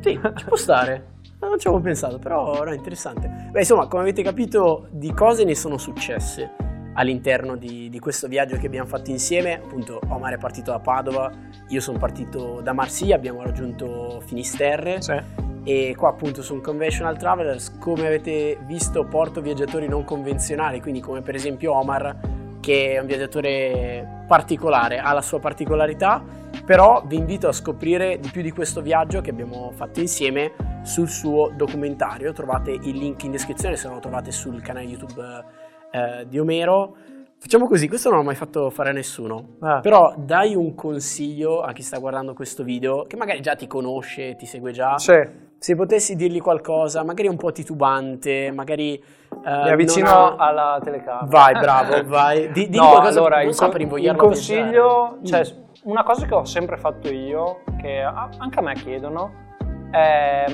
sì, 0.00 0.20
ci 0.36 0.44
può 0.44 0.56
stare. 0.56 1.16
Non 1.40 1.58
ci 1.58 1.68
avevo 1.68 1.82
pensato, 1.82 2.18
però 2.18 2.62
era 2.62 2.74
interessante. 2.74 3.48
Beh, 3.50 3.60
insomma, 3.60 3.86
come 3.86 4.02
avete 4.02 4.22
capito, 4.22 4.88
di 4.90 5.12
cose 5.12 5.44
ne 5.44 5.54
sono 5.54 5.78
successe 5.78 6.50
all'interno 6.94 7.56
di, 7.56 7.88
di, 7.88 7.98
questo 8.00 8.26
viaggio 8.26 8.56
che 8.56 8.66
abbiamo 8.66 8.88
fatto 8.88 9.10
insieme. 9.10 9.54
Appunto, 9.54 10.00
Omar 10.08 10.34
è 10.34 10.38
partito 10.38 10.72
da 10.72 10.80
Padova, 10.80 11.30
io 11.68 11.80
sono 11.80 11.96
partito 11.96 12.60
da 12.60 12.72
Marsiglia, 12.72 13.14
abbiamo 13.14 13.42
raggiunto 13.42 14.20
Finisterre. 14.26 15.00
Sì. 15.00 15.46
E 15.62 15.94
qua 15.96 16.08
appunto 16.08 16.42
su 16.42 16.54
un 16.54 16.60
Conventional 16.60 17.16
Travelers, 17.16 17.78
come 17.78 18.06
avete 18.06 18.58
visto, 18.66 19.04
porto 19.04 19.40
viaggiatori 19.40 19.86
non 19.86 20.02
convenzionali, 20.02 20.80
quindi 20.80 21.00
come 21.00 21.20
per 21.22 21.36
esempio 21.36 21.74
Omar, 21.74 22.16
che 22.58 22.94
è 22.94 22.98
un 22.98 23.06
viaggiatore 23.06 24.24
particolare, 24.26 24.98
ha 24.98 25.12
la 25.12 25.22
sua 25.22 25.38
particolarità 25.38 26.24
però 26.64 27.02
vi 27.06 27.16
invito 27.16 27.48
a 27.48 27.52
scoprire 27.52 28.18
di 28.20 28.28
più 28.28 28.42
di 28.42 28.50
questo 28.50 28.82
viaggio 28.82 29.22
che 29.22 29.30
abbiamo 29.30 29.70
fatto 29.74 30.00
insieme 30.00 30.52
sul 30.82 31.08
suo 31.08 31.52
documentario. 31.54 32.32
Trovate 32.32 32.70
il 32.70 32.96
link 32.96 33.22
in 33.24 33.30
descrizione 33.30 33.76
se 33.76 33.86
non 33.86 33.96
lo 33.96 34.00
trovate 34.00 34.30
sul 34.30 34.60
canale 34.60 34.86
YouTube 34.86 35.44
eh, 35.90 36.26
di 36.28 36.38
Omero. 36.38 36.96
Facciamo 37.40 37.68
così, 37.68 37.86
questo 37.86 38.08
non 38.08 38.18
l'ho 38.18 38.24
mai 38.24 38.34
fatto 38.34 38.68
fare 38.68 38.90
a 38.90 38.92
nessuno, 38.92 39.58
ah. 39.60 39.78
però 39.78 40.12
dai 40.16 40.56
un 40.56 40.74
consiglio 40.74 41.60
a 41.60 41.72
chi 41.72 41.82
sta 41.82 41.98
guardando 41.98 42.34
questo 42.34 42.64
video, 42.64 43.04
che 43.04 43.16
magari 43.16 43.40
già 43.40 43.54
ti 43.54 43.68
conosce, 43.68 44.34
ti 44.34 44.44
segue 44.44 44.72
già. 44.72 44.98
Sì. 44.98 45.46
Se 45.56 45.76
potessi 45.76 46.16
dirgli 46.16 46.40
qualcosa, 46.40 47.04
magari 47.04 47.28
un 47.28 47.36
po' 47.36 47.52
titubante, 47.52 48.50
magari... 48.50 48.94
Eh, 48.94 49.62
Mi 49.62 49.70
avvicino 49.70 50.08
ha... 50.08 50.34
alla 50.36 50.80
telecamera. 50.82 51.26
Vai, 51.26 51.52
bravo, 51.52 52.04
vai. 52.06 52.50
Di, 52.50 52.66
di 52.70 52.76
no, 52.76 52.88
qualcosa 52.88 53.20
allora, 53.20 53.36
non 53.38 53.46
il, 53.46 53.54
so 53.54 53.68
per 53.68 53.80
il 53.82 54.16
consiglio, 54.16 55.18
cioè, 55.22 55.40
mm 55.40 55.66
una 55.84 56.02
cosa 56.02 56.26
che 56.26 56.34
ho 56.34 56.44
sempre 56.44 56.76
fatto 56.76 57.08
io, 57.08 57.60
che 57.80 58.00
anche 58.00 58.58
a 58.58 58.62
me 58.62 58.74
chiedono, 58.74 59.46
è, 59.90 60.44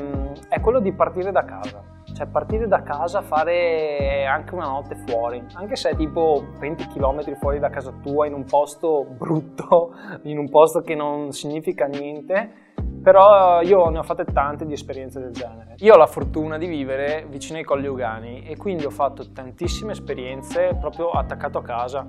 è 0.48 0.60
quello 0.60 0.80
di 0.80 0.92
partire 0.92 1.32
da 1.32 1.44
casa. 1.44 1.92
Cioè 2.14 2.26
partire 2.26 2.68
da 2.68 2.82
casa, 2.82 3.22
fare 3.22 4.24
anche 4.24 4.54
una 4.54 4.66
notte 4.66 4.94
fuori, 5.06 5.42
anche 5.54 5.74
se 5.74 5.90
è 5.90 5.96
tipo 5.96 6.44
20 6.58 6.86
km 6.86 7.34
fuori 7.34 7.58
da 7.58 7.70
casa 7.70 7.92
tua 8.02 8.26
in 8.26 8.34
un 8.34 8.44
posto 8.44 9.04
brutto, 9.04 9.94
in 10.22 10.38
un 10.38 10.48
posto 10.48 10.80
che 10.82 10.94
non 10.94 11.32
significa 11.32 11.86
niente, 11.86 12.62
però 13.02 13.62
io 13.62 13.88
ne 13.88 13.98
ho 13.98 14.02
fatte 14.04 14.24
tante 14.24 14.64
di 14.64 14.74
esperienze 14.74 15.18
del 15.18 15.32
genere. 15.32 15.74
Io 15.78 15.94
ho 15.94 15.96
la 15.96 16.06
fortuna 16.06 16.56
di 16.56 16.66
vivere 16.66 17.26
vicino 17.28 17.58
ai 17.58 17.64
Colli 17.64 17.88
Ugani 17.88 18.44
e 18.44 18.56
quindi 18.56 18.84
ho 18.84 18.90
fatto 18.90 19.32
tantissime 19.32 19.92
esperienze 19.92 20.76
proprio 20.78 21.10
attaccato 21.10 21.58
a 21.58 21.62
casa 21.62 22.06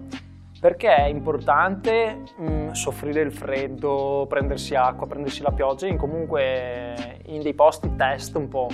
perché 0.65 0.95
è 0.95 1.05
importante 1.05 2.23
mh, 2.37 2.51
mm, 2.51 2.71
soffrire 2.71 3.21
il 3.21 3.31
freddo, 3.31 4.25
prendersi 4.27 4.73
acqua, 4.73 5.05
prendersi 5.05 5.43
la 5.43 5.51
pioggia 5.51 5.85
in 5.85 5.95
comunque 5.95 7.19
in 7.25 7.43
dei 7.43 7.53
posti 7.53 7.95
test 7.95 8.35
un 8.35 8.47
po'. 8.47 8.69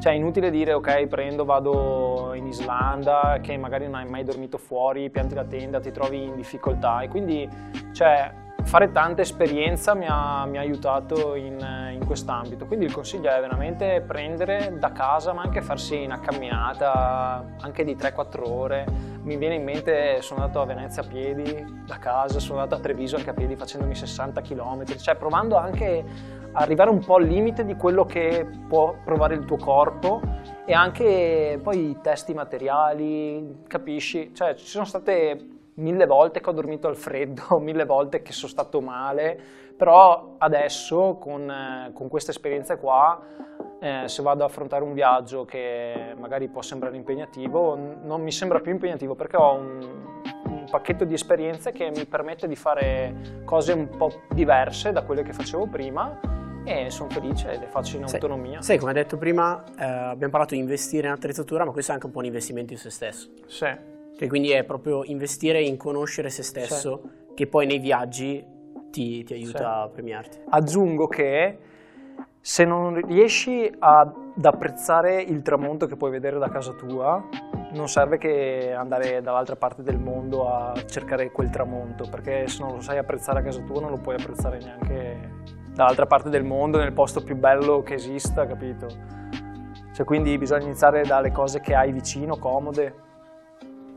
Cioè 0.00 0.10
è 0.14 0.16
inutile 0.16 0.48
dire 0.48 0.72
ok 0.72 1.08
prendo, 1.08 1.44
vado 1.44 2.32
in 2.32 2.46
Islanda 2.46 3.40
che 3.42 3.58
magari 3.58 3.84
non 3.84 3.96
hai 3.96 4.08
mai 4.08 4.24
dormito 4.24 4.56
fuori, 4.56 5.10
pianti 5.10 5.34
la 5.34 5.44
tenda, 5.44 5.80
ti 5.80 5.90
trovi 5.90 6.24
in 6.24 6.34
difficoltà 6.34 7.02
e 7.02 7.08
quindi 7.08 7.46
cioè, 7.92 8.32
fare 8.64 8.90
tanta 8.92 9.22
esperienza 9.22 9.94
mi 9.94 10.06
ha, 10.08 10.46
mi 10.46 10.56
ha 10.56 10.60
aiutato 10.60 11.34
in, 11.34 11.58
in 11.92 12.04
quest'ambito. 12.06 12.66
Quindi 12.66 12.86
il 12.86 12.92
consiglio 12.92 13.30
è 13.30 13.40
veramente 13.40 14.02
prendere 14.06 14.76
da 14.78 14.92
casa, 14.92 15.32
ma 15.32 15.42
anche 15.42 15.60
farsi 15.60 16.02
una 16.04 16.20
camminata 16.20 17.44
anche 17.60 17.84
di 17.84 17.94
3-4 17.94 18.48
ore. 18.48 18.86
Mi 19.22 19.36
viene 19.36 19.56
in 19.56 19.64
mente, 19.64 20.20
sono 20.22 20.40
andato 20.40 20.60
a 20.60 20.64
Venezia 20.64 21.02
a 21.02 21.06
piedi 21.06 21.82
da 21.86 21.98
casa, 21.98 22.40
sono 22.40 22.60
andato 22.60 22.80
a 22.80 22.82
Treviso 22.82 23.16
anche 23.16 23.30
a 23.30 23.34
piedi 23.34 23.54
facendomi 23.56 23.94
60 23.94 24.40
km, 24.40 24.84
cioè 24.96 25.14
provando 25.16 25.56
anche 25.56 26.04
a 26.52 26.60
arrivare 26.60 26.90
un 26.90 26.98
po' 26.98 27.16
al 27.16 27.24
limite 27.24 27.64
di 27.64 27.76
quello 27.76 28.04
che 28.04 28.46
può 28.68 28.94
provare 29.04 29.34
il 29.34 29.44
tuo 29.44 29.56
corpo 29.56 30.20
e 30.64 30.74
anche 30.74 31.58
poi 31.62 31.98
testi 32.02 32.34
materiali, 32.34 33.62
capisci? 33.66 34.32
Cioè 34.34 34.54
ci 34.54 34.66
sono 34.66 34.84
state 34.84 35.61
mille 35.74 36.06
volte 36.06 36.40
che 36.40 36.50
ho 36.50 36.52
dormito 36.52 36.88
al 36.88 36.96
freddo, 36.96 37.58
mille 37.60 37.84
volte 37.84 38.22
che 38.22 38.32
sono 38.32 38.50
stato 38.50 38.80
male, 38.80 39.38
però 39.76 40.34
adesso 40.38 41.16
con, 41.20 41.50
eh, 41.50 41.90
con 41.92 42.08
queste 42.08 42.30
esperienze 42.30 42.78
qua, 42.78 43.20
eh, 43.80 44.02
se 44.06 44.22
vado 44.22 44.44
ad 44.44 44.50
affrontare 44.50 44.84
un 44.84 44.92
viaggio 44.92 45.44
che 45.44 46.14
magari 46.16 46.48
può 46.48 46.62
sembrare 46.62 46.96
impegnativo, 46.96 47.76
non 48.02 48.22
mi 48.22 48.30
sembra 48.30 48.60
più 48.60 48.70
impegnativo 48.70 49.14
perché 49.14 49.36
ho 49.36 49.54
un, 49.54 49.80
un 50.44 50.66
pacchetto 50.70 51.04
di 51.04 51.14
esperienze 51.14 51.72
che 51.72 51.90
mi 51.90 52.06
permette 52.06 52.46
di 52.46 52.56
fare 52.56 53.42
cose 53.44 53.72
un 53.72 53.88
po' 53.88 54.22
diverse 54.32 54.92
da 54.92 55.02
quelle 55.02 55.22
che 55.22 55.32
facevo 55.32 55.66
prima 55.66 56.20
e 56.64 56.90
sono 56.90 57.10
felice 57.10 57.52
e 57.52 57.58
le 57.58 57.66
faccio 57.66 57.96
in 57.96 58.04
autonomia. 58.04 58.62
Sai, 58.62 58.78
come 58.78 58.92
hai 58.92 58.96
detto 58.96 59.16
prima, 59.16 59.64
eh, 59.76 59.84
abbiamo 59.84 60.30
parlato 60.30 60.54
di 60.54 60.60
investire 60.60 61.08
in 61.08 61.12
attrezzatura, 61.12 61.64
ma 61.64 61.72
questo 61.72 61.90
è 61.90 61.94
anche 61.94 62.06
un 62.06 62.12
po' 62.12 62.18
un 62.20 62.26
investimento 62.26 62.72
in 62.72 62.78
se 62.78 62.90
stesso. 62.90 63.30
Sì. 63.46 63.91
Che 64.16 64.28
quindi 64.28 64.50
è 64.50 64.64
proprio 64.64 65.04
investire 65.04 65.62
in 65.62 65.76
conoscere 65.76 66.30
se 66.30 66.42
stesso, 66.42 67.00
sì. 67.02 67.34
che 67.34 67.46
poi 67.46 67.66
nei 67.66 67.78
viaggi 67.78 68.44
ti, 68.90 69.24
ti 69.24 69.32
aiuta 69.32 69.58
sì. 69.58 69.64
a 69.64 69.88
premiarti. 69.88 70.38
Aggiungo 70.48 71.08
che 71.08 71.58
se 72.40 72.64
non 72.64 72.94
riesci 73.06 73.72
ad 73.78 74.44
apprezzare 74.44 75.22
il 75.22 75.42
tramonto 75.42 75.86
che 75.86 75.96
puoi 75.96 76.10
vedere 76.10 76.38
da 76.38 76.48
casa 76.48 76.72
tua, 76.72 77.24
non 77.72 77.88
serve 77.88 78.18
che 78.18 78.72
andare 78.72 79.22
dall'altra 79.22 79.56
parte 79.56 79.82
del 79.82 79.98
mondo 79.98 80.48
a 80.48 80.74
cercare 80.86 81.30
quel 81.30 81.50
tramonto, 81.50 82.08
perché 82.10 82.48
se 82.48 82.62
non 82.62 82.74
lo 82.74 82.80
sai 82.80 82.98
apprezzare 82.98 83.38
a 83.38 83.42
casa 83.42 83.60
tua 83.62 83.80
non 83.80 83.90
lo 83.90 83.98
puoi 83.98 84.16
apprezzare 84.16 84.58
neanche 84.58 85.30
dall'altra 85.72 86.06
parte 86.06 86.28
del 86.28 86.44
mondo, 86.44 86.78
nel 86.78 86.92
posto 86.92 87.22
più 87.22 87.36
bello 87.36 87.82
che 87.82 87.94
esista, 87.94 88.44
capito? 88.46 88.88
Cioè, 89.92 90.04
quindi 90.04 90.36
bisogna 90.36 90.64
iniziare 90.64 91.02
dalle 91.02 91.30
cose 91.30 91.60
che 91.60 91.74
hai 91.74 91.92
vicino, 91.92 92.38
comode, 92.38 92.94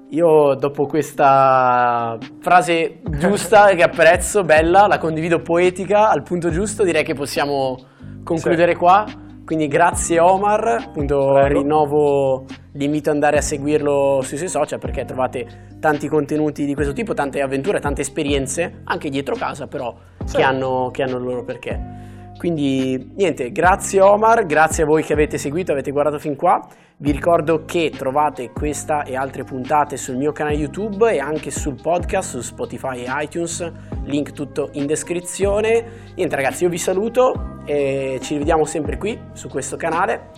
io 0.09 0.53
dopo 0.55 0.85
questa 0.85 2.17
frase 2.39 2.99
giusta 3.17 3.67
che 3.75 3.83
apprezzo, 3.83 4.43
bella, 4.43 4.87
la 4.87 4.97
condivido 4.97 5.41
poetica 5.41 6.09
al 6.09 6.23
punto 6.23 6.49
giusto, 6.49 6.83
direi 6.83 7.03
che 7.03 7.13
possiamo 7.13 7.77
concludere 8.23 8.73
sì. 8.73 8.77
qua. 8.77 9.05
Quindi 9.45 9.67
grazie 9.67 10.19
Omar, 10.19 10.67
appunto 10.87 11.33
Prego. 11.33 11.59
rinnovo 11.59 12.45
l'invito 12.73 13.09
ad 13.09 13.15
andare 13.15 13.37
a 13.37 13.41
seguirlo 13.41 14.21
sui 14.23 14.37
suoi 14.37 14.49
social 14.49 14.79
perché 14.79 15.05
trovate 15.05 15.75
tanti 15.79 16.07
contenuti 16.07 16.65
di 16.65 16.73
questo 16.73 16.93
tipo, 16.93 17.13
tante 17.13 17.41
avventure, 17.41 17.79
tante 17.79 18.01
esperienze, 18.01 18.81
anche 18.85 19.09
dietro 19.09 19.35
casa 19.35 19.67
però, 19.67 19.95
sì. 20.23 20.37
che, 20.37 20.41
hanno, 20.41 20.89
che 20.91 21.03
hanno 21.03 21.17
il 21.17 21.23
loro 21.23 21.43
perché. 21.43 22.04
Quindi 22.45 23.13
niente, 23.15 23.51
grazie 23.51 24.01
Omar, 24.01 24.45
grazie 24.45 24.84
a 24.84 24.86
voi 24.86 25.01
che 25.01 25.13
avete 25.13 25.39
seguito, 25.39 25.71
avete 25.71 25.89
guardato 25.89 26.19
fin 26.19 26.36
qua. 26.36 26.63
Vi 26.97 27.10
ricordo 27.10 27.65
che 27.65 27.89
trovate 27.89 28.51
questa 28.51 29.01
e 29.01 29.15
altre 29.15 29.43
puntate 29.43 29.97
sul 29.97 30.15
mio 30.15 30.31
canale 30.31 30.55
YouTube 30.55 31.12
e 31.12 31.17
anche 31.17 31.49
sul 31.49 31.81
podcast 31.81 32.29
su 32.29 32.41
Spotify 32.41 33.03
e 33.03 33.23
iTunes, 33.23 33.71
link 34.03 34.31
tutto 34.31 34.69
in 34.73 34.86
descrizione. 34.86 36.13
Niente 36.13 36.36
ragazzi, 36.36 36.65
io 36.65 36.69
vi 36.69 36.77
saluto 36.77 37.62
e 37.65 38.19
ci 38.21 38.34
rivediamo 38.34 38.63
sempre 38.63 38.99
qui 38.99 39.19
su 39.34 39.49
questo 39.49 39.75
canale. 39.75 40.29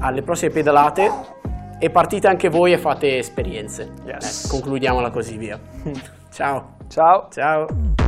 Alle 0.00 0.22
prossime 0.22 0.50
pedalate 0.50 1.08
e 1.78 1.90
partite 1.90 2.26
anche 2.26 2.48
voi 2.48 2.72
e 2.72 2.78
fate 2.78 3.18
esperienze. 3.18 3.88
Yes. 4.04 4.46
Eh, 4.46 4.48
concludiamola 4.48 5.10
così 5.10 5.36
via. 5.36 5.60
Ciao. 6.28 6.74
Ciao. 6.88 7.28
Ciao. 7.30 8.01